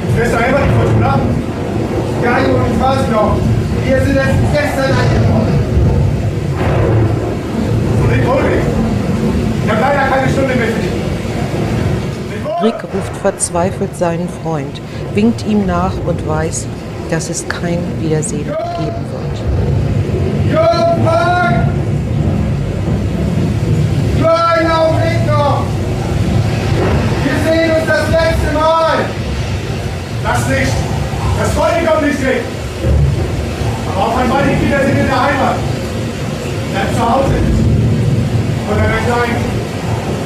Du 0.06 0.16
fährst 0.16 0.34
doch 0.34 0.48
immer 0.48 0.60
die 0.60 0.74
Fortuna. 0.78 1.20
Ja, 2.24 2.40
Junge, 2.40 2.66
ich 2.74 2.80
weiß 2.82 3.08
noch. 3.12 3.38
Wir 3.90 4.00
sind 4.02 4.18
erst 4.18 4.30
gestern 4.54 4.92
angekommen. 4.92 5.48
Rick, 8.12 8.28
hol 8.28 8.44
mich. 8.44 8.64
Ich 9.66 9.72
habe 9.72 9.82
leider 9.82 10.08
keine 10.12 10.30
Stunde 10.32 10.56
mehr 10.56 10.68
für 10.68 10.80
dich. 10.80 10.92
Rick 12.62 12.84
ruft 12.84 13.18
verzweifelt 13.24 13.98
seinen 13.98 14.30
Freund, 14.44 14.80
winkt 15.16 15.44
ihm 15.48 15.66
nach 15.66 15.94
und 16.06 16.28
weiß, 16.28 16.68
dass 17.10 17.32
es 17.32 17.48
kein 17.48 17.80
Wiedersehen 18.00 18.46
geben 18.46 19.06
wird. 19.10 19.40
Jung, 20.52 21.04
Frank! 21.04 21.70
Augenblick 24.22 25.26
noch. 25.26 25.64
Wir 27.24 27.52
sehen 27.52 27.72
uns 27.72 27.88
das 27.88 28.08
letzte 28.12 28.54
Mal. 28.54 29.00
Das 30.24 30.48
nicht. 30.48 30.74
Das 31.40 31.54
Freunde 31.54 31.90
kommt 31.90 32.06
nicht 32.06 32.24
weg. 32.24 32.59
Auf 34.00 34.16
ein 34.16 34.30
baldiges 34.30 34.62
Wiedersehen 34.62 34.98
in 34.98 35.08
der 35.08 35.22
Heimat. 35.22 35.56
Bleib 36.72 36.94
zu 36.94 37.02
Hause. 37.02 37.34
Von 38.66 38.78
deiner 38.78 39.02
Kleinen. 39.06 39.44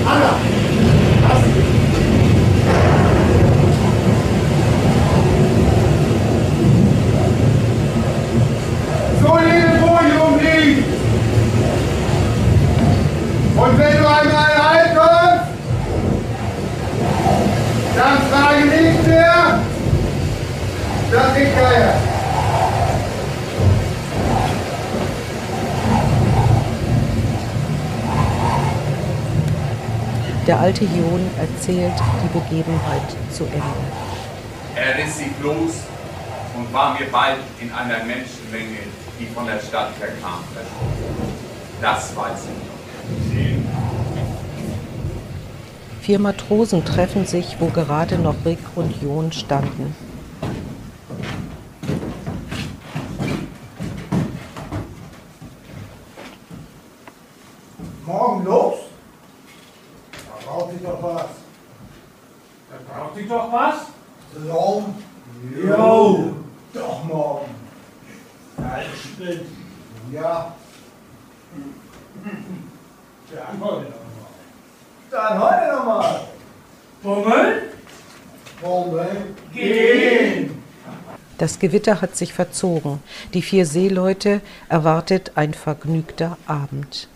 Anna. 0.05 0.35
Lass 1.27 1.41
So 9.21 9.37
lebe 9.37 9.81
wohl, 9.81 10.05
Jungli. 10.17 10.83
Und 13.55 13.79
wenn 13.79 13.97
du 13.97 14.07
einmal 14.07 14.51
alt 14.71 14.95
kommst, 14.95 15.45
dann 17.95 18.17
frage 18.29 18.65
nicht 18.65 19.07
mehr, 19.07 19.59
das 21.11 21.37
ist 21.37 21.55
Geier. 21.55 22.12
Der 30.45 30.59
alte 30.59 30.83
John 30.83 31.29
erzählt 31.39 31.93
die 32.21 32.37
Begebenheit 32.37 33.15
zu 33.31 33.45
Ende. 33.45 33.63
Er 34.75 34.97
riss 34.97 35.17
sich 35.17 35.31
los 35.41 35.83
und 36.57 36.73
war 36.73 36.99
mir 36.99 37.05
bald 37.11 37.39
in 37.61 37.71
einer 37.71 38.03
Menschenmenge, 38.03 38.79
die 39.19 39.27
von 39.27 39.45
der 39.45 39.59
Stadt 39.59 39.91
herkam, 39.99 40.43
verschwunden. 40.53 41.33
Das 41.81 42.15
weiß 42.15 42.39
ich 42.43 42.57
noch. 42.67 42.73
Vier 46.01 46.19
Matrosen 46.19 46.83
treffen 46.83 47.25
sich, 47.25 47.55
wo 47.59 47.67
gerade 47.67 48.17
noch 48.17 48.35
Rick 48.43 48.59
und 48.75 48.93
John 49.01 49.31
standen. 49.31 49.95
Morgen 58.05 58.43
los? 58.43 58.75
Da 60.11 60.51
braucht 60.51 60.73
ich 60.75 60.81
doch 60.83 61.01
was. 61.01 61.25
Da 62.69 62.93
braucht 62.93 63.17
ich 63.17 63.29
doch 63.29 63.51
was? 63.73 64.51
Rom? 64.51 64.95
Jo. 65.63 66.33
Doch 66.73 67.03
morgen. 67.03 67.55
Halt, 68.57 68.87
spinnt. 68.95 69.43
Ja. 70.11 70.53
Dann 73.31 73.61
heute 73.61 73.85
noch 73.89 75.11
Dann 75.11 75.39
heute 75.39 75.75
nochmal. 75.75 76.21
Bummeln? 77.01 77.61
Bummeln. 78.61 79.35
Gehen. 79.53 80.63
Das 81.37 81.59
Gewitter 81.59 82.01
hat 82.01 82.15
sich 82.15 82.33
verzogen. 82.33 83.01
Die 83.33 83.41
vier 83.41 83.65
Seeleute 83.65 84.41
erwartet 84.69 85.31
ein 85.35 85.53
vergnügter 85.53 86.37
Abend. 86.47 87.09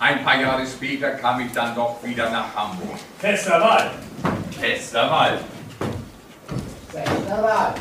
Ein 0.00 0.24
paar 0.24 0.40
Jahre 0.40 0.64
später 0.64 1.10
kam 1.12 1.40
ich 1.40 1.52
dann 1.52 1.74
doch 1.74 1.96
wieder 2.04 2.30
nach 2.30 2.54
Hamburg. 2.54 2.98
Fester 3.18 3.60
Wald. 3.60 3.90
Fester 4.60 5.10
Wald. 5.10 5.40
Fester 6.92 7.42
Wald. 7.42 7.74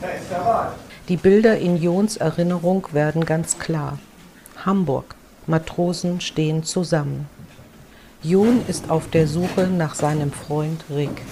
Fester 0.00 0.46
Wald. 0.46 0.72
Die 1.08 1.16
Bilder 1.16 1.58
in 1.58 1.76
Johns 1.76 2.16
Erinnerung 2.16 2.86
werden 2.92 3.24
ganz 3.26 3.58
klar. 3.58 3.98
Hamburg. 4.64 5.16
Matrosen 5.46 6.20
stehen 6.20 6.62
zusammen. 6.62 7.28
John 8.22 8.64
ist 8.68 8.88
auf 8.88 9.10
der 9.10 9.26
Suche 9.26 9.66
nach 9.66 9.94
seinem 9.94 10.32
Freund 10.32 10.82
Rick. 10.88 11.22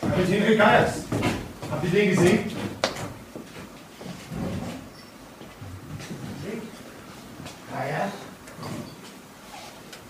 Kapitän 0.00 0.42
Rick 0.42 0.58
Geiers. 0.58 1.04
Habt 1.70 1.84
ihr 1.84 1.90
den 1.90 2.10
gesehen? 2.10 2.50
Geier? 7.70 8.08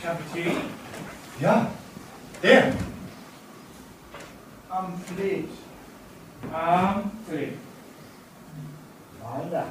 Kapitän? 0.03 0.57
Ja. 1.41 1.71
Der. 2.43 2.73
Am 4.69 4.93
Fleet. 5.07 5.49
Am 6.53 7.11
Fleet. 7.27 7.59
Weiter. 9.21 9.67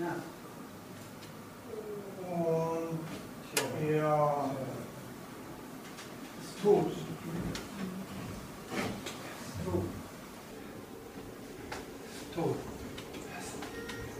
Ja. 0.00 0.14
Und 2.26 2.98
ja. 3.90 4.50
Ist 6.40 6.62
tot. 6.62 6.90
Ist 6.90 7.06
tot. 9.64 9.84
Ist 12.14 12.34
tot. 12.34 12.56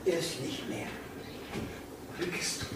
Ist 0.05 0.41
nicht 0.43 0.69
mehr. 0.69 0.89
Rick 2.19 2.41
ist 2.41 2.66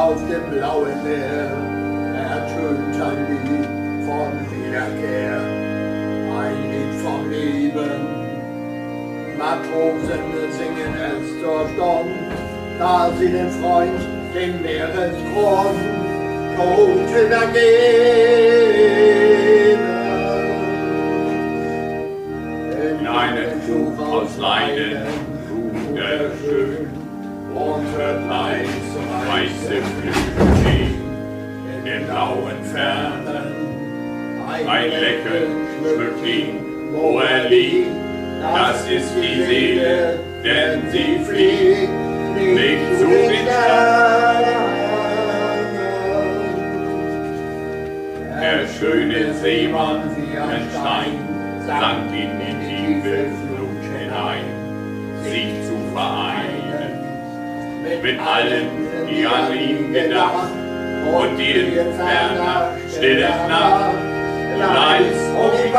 auf 0.00 0.20
dem 0.30 0.44
blauen 0.50 1.02
Meer 1.04 1.50
ertönt 2.14 2.96
ein 3.02 3.20
Lied 3.28 3.66
von 4.06 4.32
Wiederkehr, 4.50 5.40
ein 6.40 6.58
Lied 6.70 6.92
vom 7.02 7.20
Leben. 7.30 8.00
Matrosen 9.38 10.24
singen 10.56 10.94
es 11.10 11.24
zur 11.40 11.62
Stunde, 11.68 12.32
da 12.78 12.94
sie 13.18 13.30
den 13.30 13.50
Freund, 13.50 14.00
den 14.34 14.62
Meeresgrund, 14.62 15.80
tot 16.56 17.10
übergeben. 17.24 17.60
In 22.90 23.06
einem 23.06 23.52
Tuch 23.66 23.98
aus 24.06 24.32
Leinen, 24.38 25.06
wunderschön, 25.50 26.88
und 27.54 27.88
leis 28.28 28.79
weiße 29.30 29.76
Flügel 29.88 30.56
stehen, 30.60 30.94
in 31.84 32.06
blauen 32.06 32.64
Fernen. 32.72 33.60
Ein 34.68 34.90
Lächeln 34.90 35.50
schmückt 35.78 36.26
ihn, 36.26 36.58
wo 36.92 37.20
er 37.20 37.48
liegt, 37.48 37.90
das 38.42 38.82
ist 38.90 39.12
die 39.14 39.42
Seele, 39.44 40.18
denn 40.42 40.82
sie 40.90 41.24
fliegt 41.24 41.92
nicht 42.34 42.98
zu 42.98 43.06
den 43.06 43.42
Sternen. 43.42 44.70
Der 48.40 48.66
schöne 48.78 49.34
Seemann, 49.34 50.00
ein 50.00 50.66
Stein, 50.70 51.18
sank 51.66 52.10
in 52.12 52.32
die 52.40 52.56
tiefe 52.66 53.26
Flut 53.46 53.82
hinein, 53.96 54.46
sich 55.22 55.52
zu 55.66 55.76
vereinen 55.94 56.50
mit 58.02 58.18
allen, 58.18 58.89
die 59.10 59.26
an 59.26 59.52
ihn 59.52 59.92
gedacht 59.92 60.50
und 61.12 61.36
die 61.36 61.50
in 61.50 61.92
ferner, 61.94 62.76
stille 62.88 63.28
Nacht 63.48 63.94
leis 64.58 65.16
und 65.36 65.72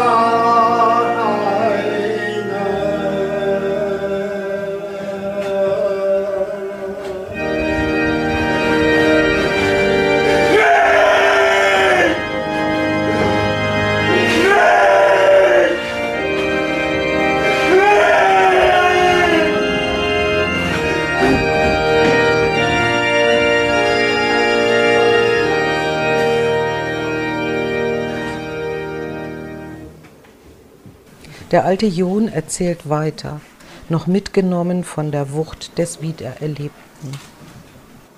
Der 31.52 31.66
alte 31.66 31.86
John 31.86 32.30
erzählt 32.30 32.88
weiter, 32.88 33.42
noch 33.90 34.08
mitgenommen 34.08 34.86
von 34.86 35.12
der 35.12 35.34
Wucht 35.34 35.78
des 35.78 36.02
Wiedererlebten. 36.02 37.12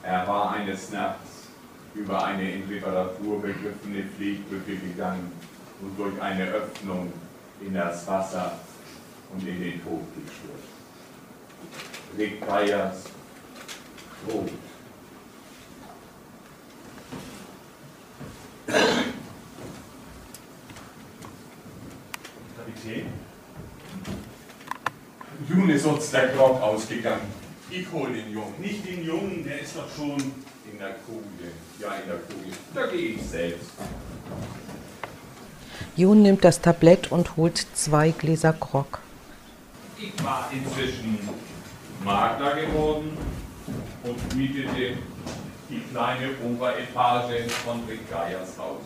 Er 0.03 0.27
war 0.27 0.51
eines 0.51 0.91
Nachts 0.91 1.47
über 1.95 2.23
eine 2.23 2.51
in 2.51 2.69
Literatur 2.69 3.41
begriffene 3.41 4.03
Pflegbrücke 4.15 4.75
gegangen 4.75 5.31
und 5.81 5.97
durch 5.97 6.21
eine 6.21 6.45
Öffnung 6.45 7.11
in 7.65 7.73
das 7.73 8.05
Wasser 8.05 8.51
und 9.33 9.47
in 9.47 9.59
den 9.59 9.83
Tod 9.83 10.03
gestürzt. 10.15 10.69
Rick 12.15 12.45
Geiers 12.45 13.05
Tod. 14.27 14.49
Kapitän? 22.83 23.05
Nun 25.49 25.69
ist 25.69 25.85
uns 25.85 26.11
der 26.11 26.27
Grog 26.29 26.61
ausgegangen. 26.61 27.27
Ich 27.69 27.87
hol 27.91 28.11
den 28.11 28.31
Jungen. 28.31 28.53
Nicht 28.59 28.85
den 28.85 29.05
Jungen, 29.05 29.43
der 29.43 29.61
ist 29.61 29.75
doch 29.75 29.89
schon. 29.95 30.17
In 30.71 30.79
der 30.79 30.95
Kugel. 31.05 31.51
Ja, 31.79 31.93
in 31.95 32.07
der 32.07 32.17
Kugel. 32.17 32.53
Da 32.73 32.87
gehe 32.87 33.15
ich 33.15 33.21
selbst. 33.21 33.71
John 35.95 36.21
nimmt 36.21 36.43
das 36.43 36.61
Tablett 36.61 37.11
und 37.11 37.37
holt 37.37 37.65
zwei 37.73 38.11
Gläser 38.11 38.53
Grog. 38.53 38.99
Ich 39.97 40.23
war 40.23 40.49
inzwischen 40.51 41.19
Makler 42.03 42.55
geworden 42.55 43.17
und 44.03 44.35
mietete 44.35 44.97
die 45.69 45.81
kleine 45.91 46.29
Oberetage 46.43 47.49
von 47.65 47.83
Rick 47.87 48.09
Geiers 48.09 48.57
Haus. 48.57 48.83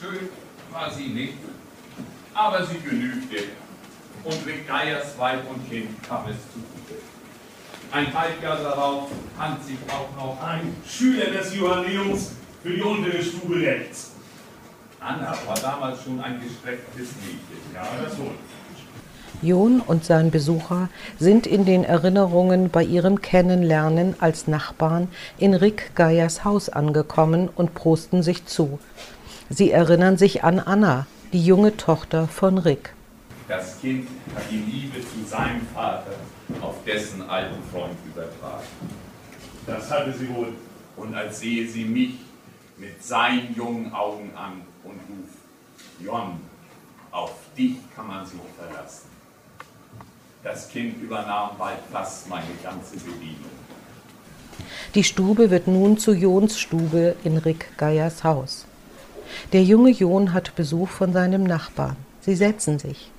Schön 0.00 0.28
war 0.70 0.92
sie 0.92 1.08
nicht, 1.08 1.34
aber 2.32 2.64
sie 2.64 2.78
genügte. 2.78 3.44
Und 4.22 4.46
Rick 4.46 4.68
Geiers 4.68 5.18
Weib 5.18 5.40
und 5.50 5.68
Kind 5.68 5.88
kam 6.06 6.28
es 6.28 6.36
zugute. 6.52 7.02
Ein 7.90 8.12
Halbjahr 8.14 8.58
darauf 8.58 9.10
fand 9.36 9.64
sich 9.64 9.78
auch 9.88 10.14
noch 10.16 10.40
Ein 10.42 10.76
Schüler 10.86 11.30
des 11.30 11.54
Johanneums 11.56 12.32
für 12.62 12.70
die 12.70 12.82
untere 12.82 13.22
Stube 13.22 13.60
rechts. 13.60 14.12
Anna 15.00 15.36
war 15.46 15.58
damals 15.60 16.02
schon 16.04 16.20
ein 16.20 16.40
gestrecktes 16.40 17.08
Mädchen. 17.22 17.74
Ja, 17.74 17.86
das 18.04 18.18
wohl. 18.18 18.34
John 19.42 19.80
und 19.80 20.04
sein 20.04 20.30
Besucher 20.30 20.88
sind 21.18 21.46
in 21.46 21.64
den 21.64 21.84
Erinnerungen 21.84 22.70
bei 22.70 22.82
ihrem 22.82 23.20
Kennenlernen 23.20 24.16
als 24.18 24.48
Nachbarn 24.48 25.08
in 25.38 25.54
Rick 25.54 25.92
Geiers 25.94 26.44
Haus 26.44 26.68
angekommen 26.68 27.48
und 27.54 27.74
prosten 27.74 28.22
sich 28.22 28.46
zu. 28.46 28.78
Sie 29.50 29.70
erinnern 29.70 30.18
sich 30.18 30.44
an 30.44 30.58
Anna, 30.58 31.06
die 31.32 31.42
junge 31.42 31.76
Tochter 31.76 32.28
von 32.28 32.58
Rick. 32.58 32.92
Das 33.48 33.80
Kind 33.80 34.06
hat 34.34 34.44
die 34.50 34.58
Liebe 34.58 35.00
zu 35.00 35.26
seinem 35.26 35.66
Vater 35.74 36.12
auf 36.60 36.76
dessen 36.84 37.22
alten 37.30 37.56
Freund 37.72 37.96
übertragen. 38.06 38.66
Das 39.66 39.90
hatte 39.90 40.12
sie 40.12 40.28
wohl. 40.28 40.52
Und 40.96 41.14
als 41.14 41.40
sehe 41.40 41.66
sie 41.66 41.84
mich 41.84 42.14
mit 42.76 43.02
seinen 43.02 43.54
jungen 43.54 43.92
Augen 43.94 44.32
an 44.36 44.60
und 44.84 44.94
ruft, 45.08 45.38
Jon, 46.00 46.40
auf 47.10 47.32
dich 47.56 47.76
kann 47.96 48.06
man 48.06 48.26
sich 48.26 48.38
verlassen. 48.58 49.08
Das 50.44 50.68
Kind 50.68 51.02
übernahm 51.02 51.50
bald 51.58 51.78
fast 51.90 52.28
meine 52.28 52.44
ganze 52.62 52.96
Bedienung. 52.96 53.50
Die 54.94 55.04
Stube 55.04 55.50
wird 55.50 55.68
nun 55.68 55.96
zu 55.96 56.12
Jons 56.12 56.58
Stube 56.58 57.16
in 57.24 57.38
Rick 57.38 57.76
Geiers 57.78 58.24
Haus. 58.24 58.66
Der 59.52 59.62
junge 59.62 59.90
John 59.90 60.32
hat 60.32 60.54
Besuch 60.54 60.88
von 60.88 61.12
seinem 61.12 61.44
Nachbarn. 61.44 61.96
Sie 62.20 62.34
setzen 62.34 62.78
sich. 62.78 63.10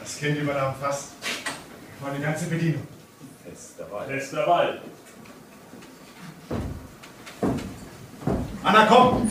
Das 0.00 0.18
Kind 0.18 0.38
übernahm 0.38 0.74
fast 0.80 1.12
meine 2.02 2.20
ganze 2.20 2.46
Bedienung. 2.46 2.86
Fester 3.44 3.90
Wald. 3.90 4.08
Fester 4.08 4.46
Wald. 4.46 4.80
Anna, 8.62 8.86
komm! 8.86 9.30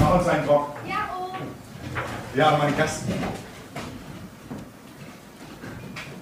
Mach 0.00 0.18
uns 0.18 0.28
einen 0.28 0.46
Bock. 0.46 0.76
Ja, 0.86 1.10
oh. 1.18 1.34
Ja, 2.36 2.56
meine 2.56 2.72
Gasten. 2.76 3.12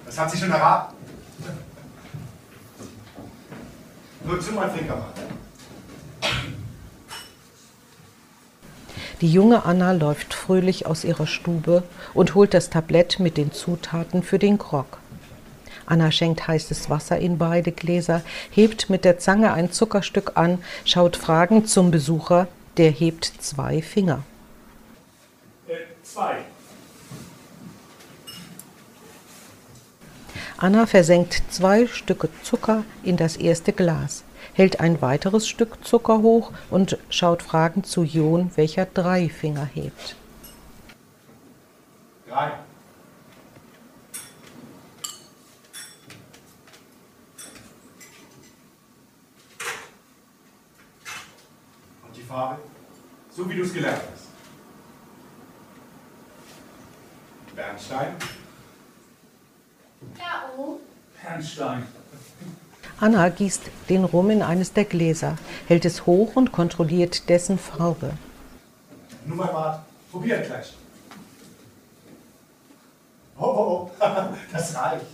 Das 0.05 0.17
hat 0.17 0.31
sie 0.31 0.37
schon 0.37 0.51
erraten. 0.51 0.96
Nur 4.27 4.41
zu 4.41 4.51
mein 4.51 4.69
Fingermann. 4.71 5.13
Die 9.21 9.31
junge 9.31 9.65
Anna 9.65 9.93
läuft 9.93 10.33
fröhlich 10.33 10.85
aus 10.85 11.05
ihrer 11.05 11.25
Stube 11.25 11.83
und 12.13 12.35
holt 12.35 12.53
das 12.53 12.69
Tablett 12.69 13.19
mit 13.19 13.37
den 13.37 13.53
Zutaten 13.53 14.21
für 14.21 14.37
den 14.37 14.57
Grog. 14.57 14.99
Anna 15.85 16.11
schenkt 16.11 16.45
heißes 16.45 16.89
Wasser 16.89 17.17
in 17.17 17.37
beide 17.37 17.71
Gläser, 17.71 18.21
hebt 18.51 18.89
mit 18.89 19.05
der 19.05 19.17
Zange 19.17 19.53
ein 19.53 19.71
Zuckerstück 19.71 20.33
an, 20.35 20.61
schaut 20.83 21.15
fragend 21.15 21.69
zum 21.69 21.89
Besucher, 21.89 22.47
der 22.75 22.91
hebt 22.91 23.25
zwei 23.39 23.81
Finger. 23.81 24.23
Äh, 25.67 25.75
zwei. 26.03 26.39
Anna 30.59 30.87
versenkt 30.87 31.43
zwei 31.51 31.85
Stücke 31.85 32.29
Zucker 32.41 32.83
in 33.03 33.15
das 33.15 33.37
erste 33.37 33.73
Glas, 33.73 34.23
hält 34.53 34.79
ein 34.79 35.03
weiteres 35.03 35.47
Stück 35.47 35.85
Zucker 35.85 36.23
hoch 36.23 36.51
und 36.71 36.97
schaut 37.11 37.43
fragend 37.43 37.85
zu 37.85 38.01
John, 38.01 38.49
welcher 38.55 38.87
drei 38.87 39.29
Finger 39.29 39.65
hebt. 39.65 40.15
Drei. 42.27 42.53
Und 52.07 52.17
die 52.17 52.23
Farbe? 52.23 52.57
So 53.29 53.47
wie 53.47 53.57
du 53.57 53.61
es 53.61 53.73
gelernt 53.75 54.01
hast. 54.11 54.25
Bern. 57.55 57.67
Bernstein? 57.67 58.15
Ja, 60.17 60.49
oh. 60.57 60.79
Bernstein. 61.21 61.83
Anna 62.99 63.29
gießt 63.29 63.61
den 63.89 64.03
Rum 64.05 64.31
in 64.31 64.41
eines 64.41 64.73
der 64.73 64.85
Gläser, 64.85 65.37
hält 65.67 65.85
es 65.85 66.05
hoch 66.05 66.35
und 66.35 66.51
kontrolliert 66.51 67.29
dessen 67.29 67.59
Farbe. 67.59 68.13
Nur 69.25 69.37
mal 69.37 69.47
Bart. 69.47 69.85
Probier 70.11 70.37
gleich. 70.39 70.73
Oh, 73.37 73.43
oh, 73.43 73.91
oh. 73.99 74.05
Das 74.51 74.75
reicht. 74.75 75.05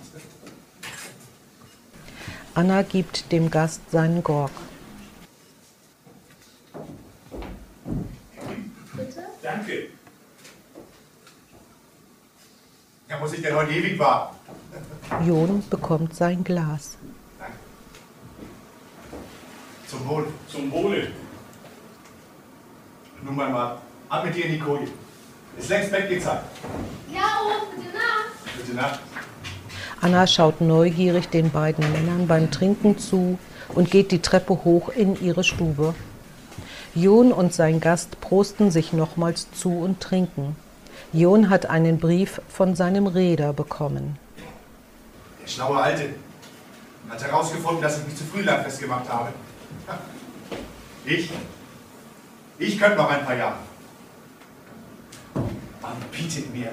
Anna 2.53 2.83
gibt 2.83 3.31
dem 3.31 3.49
Gast 3.49 3.81
seinen 3.91 4.23
Gorg. 4.23 4.51
Bitte? 8.93 9.23
Danke. 9.41 9.87
Ja, 13.09 13.19
muss 13.19 13.33
ich 13.33 13.41
denn 13.41 13.55
heute 13.55 13.71
ewig 13.71 13.97
warten? 13.97 14.37
Jon 15.25 15.63
bekommt 15.69 16.15
sein 16.15 16.43
Glas. 16.43 16.97
Zum 19.87 20.07
Wohl. 20.07 20.25
Zum 20.47 20.71
Wohle. 20.71 21.07
Nun 23.23 23.35
mal 23.35 23.51
Bart. 23.51 23.81
Ab 24.09 24.25
mit 24.25 24.35
dir 24.35 24.45
in 24.45 24.51
die 24.53 24.59
Koje. 24.59 24.87
Ist 25.57 25.69
längst 25.69 25.91
Bettgehzeit. 25.91 26.41
Ja, 27.13 27.21
oh, 27.43 27.75
gute 27.75 27.87
Nacht. 27.95 28.57
Gute 28.57 28.75
Nacht. 28.75 28.99
Anna 30.01 30.27
schaut 30.27 30.61
neugierig 30.61 31.29
den 31.29 31.51
beiden 31.51 31.89
Männern 31.91 32.27
beim 32.27 32.51
Trinken 32.51 32.97
zu 32.97 33.37
und 33.69 33.89
geht 33.89 34.11
die 34.11 34.21
Treppe 34.21 34.65
hoch 34.65 34.89
in 34.89 35.21
ihre 35.21 35.43
Stube. 35.43 35.95
Jon 36.95 37.31
und 37.31 37.53
sein 37.53 37.79
Gast 37.79 38.19
prosten 38.19 38.69
sich 38.69 38.93
nochmals 38.93 39.51
zu 39.51 39.71
und 39.71 39.99
trinken. 39.99 40.55
Jon 41.13 41.49
hat 41.49 41.67
einen 41.67 41.99
Brief 41.99 42.41
von 42.49 42.75
seinem 42.75 43.07
Reeder 43.07 43.53
bekommen. 43.53 44.17
Der 45.43 45.49
schlaue 45.49 45.77
Alte 45.77 46.15
hat 47.09 47.21
herausgefunden, 47.21 47.81
dass 47.81 47.99
ich 47.99 48.05
mich 48.05 48.15
zu 48.15 48.23
früh 48.23 48.41
landfest 48.41 48.79
gemacht 48.79 49.09
habe. 49.09 49.33
Ich? 51.03 51.29
Ich 52.57 52.79
könnte 52.79 52.95
noch 52.95 53.09
ein 53.09 53.25
paar 53.25 53.35
Jahre. 53.35 53.57
Man 55.81 55.97
bietet 56.11 56.53
mir 56.53 56.71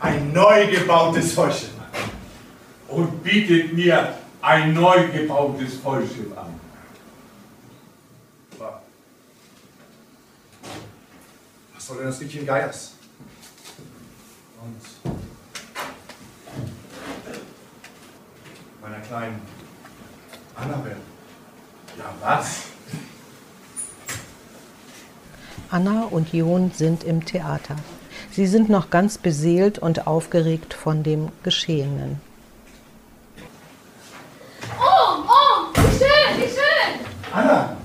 ein 0.00 0.32
neu 0.32 0.68
gebautes 0.68 1.34
Vollschiff 1.34 1.72
an. 1.78 2.96
und 2.96 3.22
bietet 3.22 3.74
mir 3.74 4.14
ein 4.40 4.72
neu 4.72 5.08
gebautes 5.08 5.74
Vollschiff 5.74 6.36
an. 6.36 6.58
Was 11.74 11.86
soll 11.86 11.98
denn 11.98 12.06
das 12.06 12.20
Liedchen 12.20 12.46
Geiers? 12.46 12.94
Und 14.62 15.19
meiner 18.90 19.02
kleinen 19.04 19.42
Annabelle. 20.56 20.96
Ja, 21.96 22.04
was? 22.20 22.62
Anna 25.70 26.04
und 26.10 26.32
Jon 26.32 26.72
sind 26.72 27.04
im 27.04 27.24
Theater. 27.24 27.76
Sie 28.32 28.46
sind 28.46 28.68
noch 28.68 28.90
ganz 28.90 29.18
beseelt 29.18 29.78
und 29.78 30.06
aufgeregt 30.06 30.74
von 30.74 31.02
dem 31.02 31.30
Geschehenen. 31.44 32.20
Oh, 34.78 35.24
oh, 35.28 35.72
wie 35.74 35.98
schön, 35.98 36.36
wie 36.36 36.48
schön. 36.48 37.06
Anna! 37.32 37.76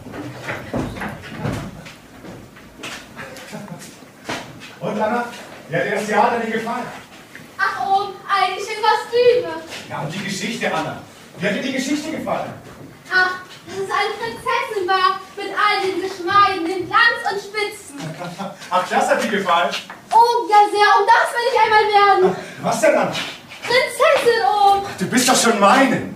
Und 4.80 5.02
Anna? 5.02 5.18
Hat 5.20 5.30
dir 5.70 5.92
das 5.92 6.06
Theater 6.06 6.40
denn 6.40 6.52
gefallen? 6.52 6.86
Ach, 7.58 7.86
oh, 7.86 8.08
eigentlich 8.28 8.68
in 8.68 8.82
Kostüme. 8.82 9.75
Ja, 9.90 10.02
und 10.02 10.14
die 10.14 10.24
Geschichte, 10.24 10.74
Anna. 10.74 10.98
Wie 11.38 11.48
hat 11.48 11.56
dir 11.56 11.62
die 11.62 11.74
Geschichte 11.74 12.12
gefallen? 12.12 12.52
Ach, 13.14 13.40
dass 13.68 13.76
es 13.76 13.90
eine 13.92 14.14
Prinzessin 14.20 14.88
war 14.88 15.20
mit 15.38 15.48
all 15.54 15.82
den 15.86 16.02
Geschmeiden, 16.02 16.66
den 16.66 16.88
Glanz 16.88 17.22
und 17.32 17.40
Spitzen. 17.40 18.00
Ach, 18.70 18.88
das 18.90 19.10
hat 19.10 19.24
dir 19.24 19.30
gefallen. 19.30 19.70
Oh, 20.12 20.48
ja 20.50 20.58
sehr, 20.72 20.90
und 21.00 21.08
das 21.08 21.34
will 21.34 21.48
ich 21.52 21.60
einmal 21.62 21.86
werden. 22.32 22.36
Was 22.62 22.82
denn, 22.82 22.96
Anna? 22.98 23.12
Prinzessin, 23.12 24.42
oh. 24.48 24.82
Du 24.98 25.06
bist 25.08 25.30
doch 25.30 25.36
schon 25.36 25.60
meine. 25.60 26.14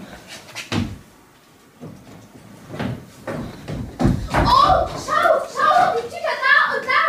Oh, 4.32 4.88
schau, 4.95 5.47
schau, 5.53 5.95
die 5.97 6.07
Tücher 6.09 6.36
da 6.41 6.76
und 6.76 6.86
da. 6.86 7.03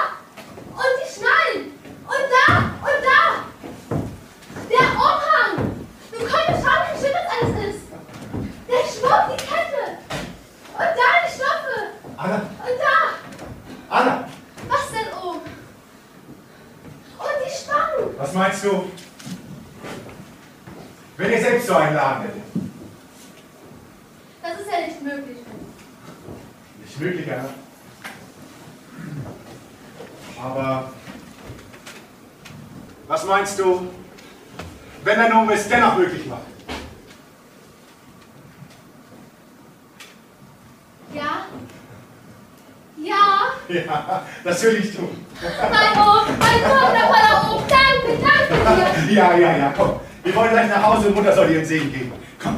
Und 0.74 0.92
die 0.98 1.08
Schnallen. 1.14 1.72
Und 2.06 2.26
da 2.34 2.46
und 2.82 3.00
da. 3.06 3.20
Der 4.68 4.86
Umhang. 4.92 5.76
Du 6.10 6.18
konntest 6.18 6.64
schauen, 6.64 6.84
wie 6.92 6.98
schön 7.00 7.12
das 7.12 7.26
alles 7.32 7.74
ist. 7.74 7.84
Der 8.68 8.82
Schmuck, 8.90 9.24
die 9.30 9.42
Kette. 9.44 9.84
Und 10.74 10.90
da 10.98 11.06
die 11.26 11.32
Stoffe. 11.34 11.76
Anna, 12.16 12.36
Und 12.36 12.78
da. 12.80 13.94
Anna, 13.96 14.28
Was 14.68 14.90
denn, 14.90 15.08
oh? 15.22 15.32
Und 17.18 17.36
die 17.44 17.50
Spangen. 17.56 18.14
was 18.18 18.32
meinst 18.32 18.64
du? 18.64 18.90
Wenn 21.16 21.32
ihr 21.32 21.40
selbst 21.40 21.66
so 21.66 21.74
einen 21.74 21.94
Laden 21.96 22.22
hättet. 22.22 22.42
Das 24.42 24.52
ist 24.60 24.70
ja 24.72 24.86
nicht 24.86 25.02
möglich. 25.02 25.36
Nicht 26.82 26.98
möglich, 27.00 27.26
Anna. 27.30 27.48
Aber 30.42 30.90
was 33.06 33.24
meinst 33.26 33.58
du, 33.58 33.86
wenn 35.04 35.18
der 35.18 35.28
Nome 35.28 35.52
es 35.52 35.68
dennoch 35.68 35.96
möglich 35.98 36.24
macht? 36.26 36.40
Ja? 41.12 41.44
Ja? 42.96 43.50
Ja, 43.68 44.22
das 44.44 44.62
will 44.62 44.76
ich 44.76 44.96
tun. 44.96 45.26
Mein 45.42 46.02
Ohm, 46.02 46.38
mein 46.38 46.60
wundervoller 46.62 47.50
Ohm, 47.54 47.62
danke, 47.68 48.22
danke 48.22 49.06
dir. 49.06 49.12
Ja, 49.12 49.36
ja, 49.36 49.56
ja, 49.56 49.74
komm. 49.76 50.00
Wir 50.22 50.34
wollen 50.34 50.50
gleich 50.50 50.68
nach 50.68 50.82
Hause 50.82 51.08
und 51.08 51.14
Mutter 51.16 51.32
soll 51.34 51.50
ihren 51.50 51.64
Segen 51.64 51.90
geben. 51.92 52.12
Komm. 52.42 52.56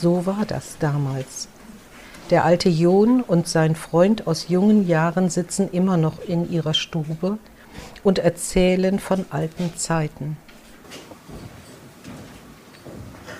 So 0.00 0.24
war 0.24 0.44
das 0.46 0.78
damals. 0.78 1.48
Der 2.30 2.44
alte 2.44 2.68
Jon 2.68 3.22
und 3.22 3.48
sein 3.48 3.74
Freund 3.74 4.26
aus 4.26 4.48
jungen 4.48 4.86
Jahren 4.86 5.30
sitzen 5.30 5.70
immer 5.72 5.96
noch 5.96 6.20
in 6.20 6.50
ihrer 6.52 6.74
Stube 6.74 7.38
und 8.04 8.18
erzählen 8.18 8.98
von 8.98 9.24
alten 9.30 9.74
Zeiten. 9.76 10.36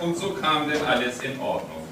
Und 0.00 0.16
so 0.16 0.30
kam 0.30 0.70
denn 0.70 0.82
alles 0.86 1.20
in 1.20 1.38
Ordnung. 1.38 1.82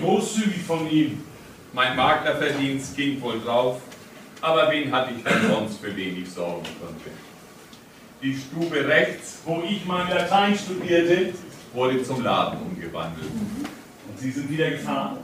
Großzügig 0.00 0.62
von 0.62 0.88
ihm. 0.88 1.24
Mein 1.72 1.96
Maklerverdienst 1.96 2.96
ging 2.96 3.20
wohl 3.20 3.40
drauf, 3.40 3.80
aber 4.40 4.70
wen 4.70 4.92
hatte 4.92 5.12
ich 5.16 5.24
denn 5.24 5.50
sonst, 5.50 5.80
für 5.80 5.90
den 5.90 6.22
ich 6.22 6.30
sorgen 6.30 6.62
konnte? 6.80 7.10
Die 8.22 8.36
Stube 8.36 8.86
rechts 8.86 9.38
Wo 9.44 9.62
ich 9.68 9.84
mein 9.84 10.08
Latein 10.08 10.56
studierte. 10.56 11.32
wurde 11.74 12.02
zum 12.04 12.22
Laden 12.22 12.60
umgewandelt. 12.62 13.30
Und 14.08 14.18
Sie 14.18 14.30
sind 14.30 14.48
wieder 14.48 14.70
gefahren. 14.70 15.18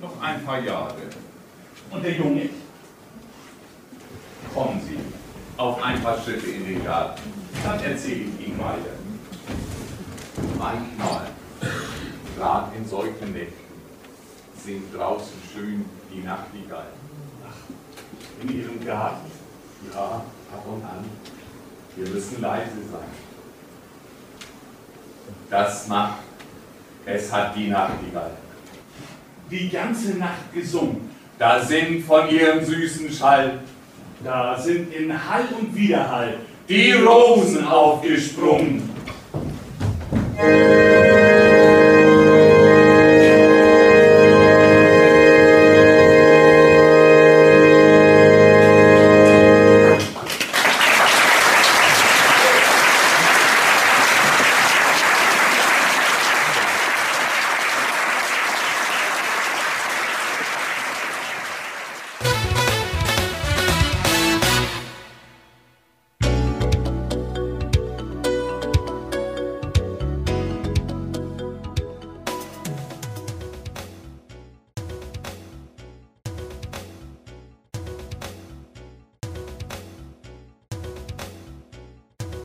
Noch 0.00 0.20
ein 0.20 0.44
paar 0.44 0.60
Jahre. 0.60 0.94
Und 1.90 2.04
der 2.04 2.12
Junge? 2.12 2.50
Kommen 4.54 4.80
Sie 4.86 4.98
auf 5.56 5.82
ein 5.82 6.00
paar 6.02 6.18
Schritte 6.22 6.46
in 6.46 6.64
den 6.66 6.84
Garten. 6.84 7.20
Dann 7.64 7.80
erzähle 7.80 8.26
ich 8.26 8.46
Ihnen 8.48 8.58
weiter. 8.58 8.96
Manchmal, 10.56 11.26
gerade 12.36 12.76
in 12.76 12.86
solchen 12.86 13.32
Nächten, 13.32 13.54
singt 14.64 14.94
draußen 14.94 15.36
schön 15.52 15.84
die 16.12 16.20
Nachtigall. 16.20 16.86
In 18.42 18.56
Ihrem 18.56 18.84
Garten? 18.84 19.30
Ja, 19.92 20.22
ab 20.52 20.66
und 20.66 20.84
an. 20.84 21.04
Wir 21.96 22.08
müssen 22.08 22.40
leise 22.40 22.70
sein. 22.90 23.08
Das 25.50 25.88
macht, 25.88 26.20
es 27.04 27.32
hat 27.32 27.56
die 27.56 27.68
Nachtigall. 27.68 28.30
Die 29.50 29.70
ganze 29.70 30.18
Nacht 30.18 30.52
gesungen. 30.54 31.08
Da 31.38 31.60
sind 31.60 32.04
von 32.04 32.28
ihrem 32.28 32.64
süßen 32.64 33.10
Schall 33.10 33.60
Da 34.22 34.58
sind 34.58 34.92
in 34.92 35.12
Hall 35.12 35.44
und 35.58 35.74
Widerhall 35.74 36.34
die 36.68 36.92
Rosen 36.92 37.64
aufgesprungen. 37.66 38.90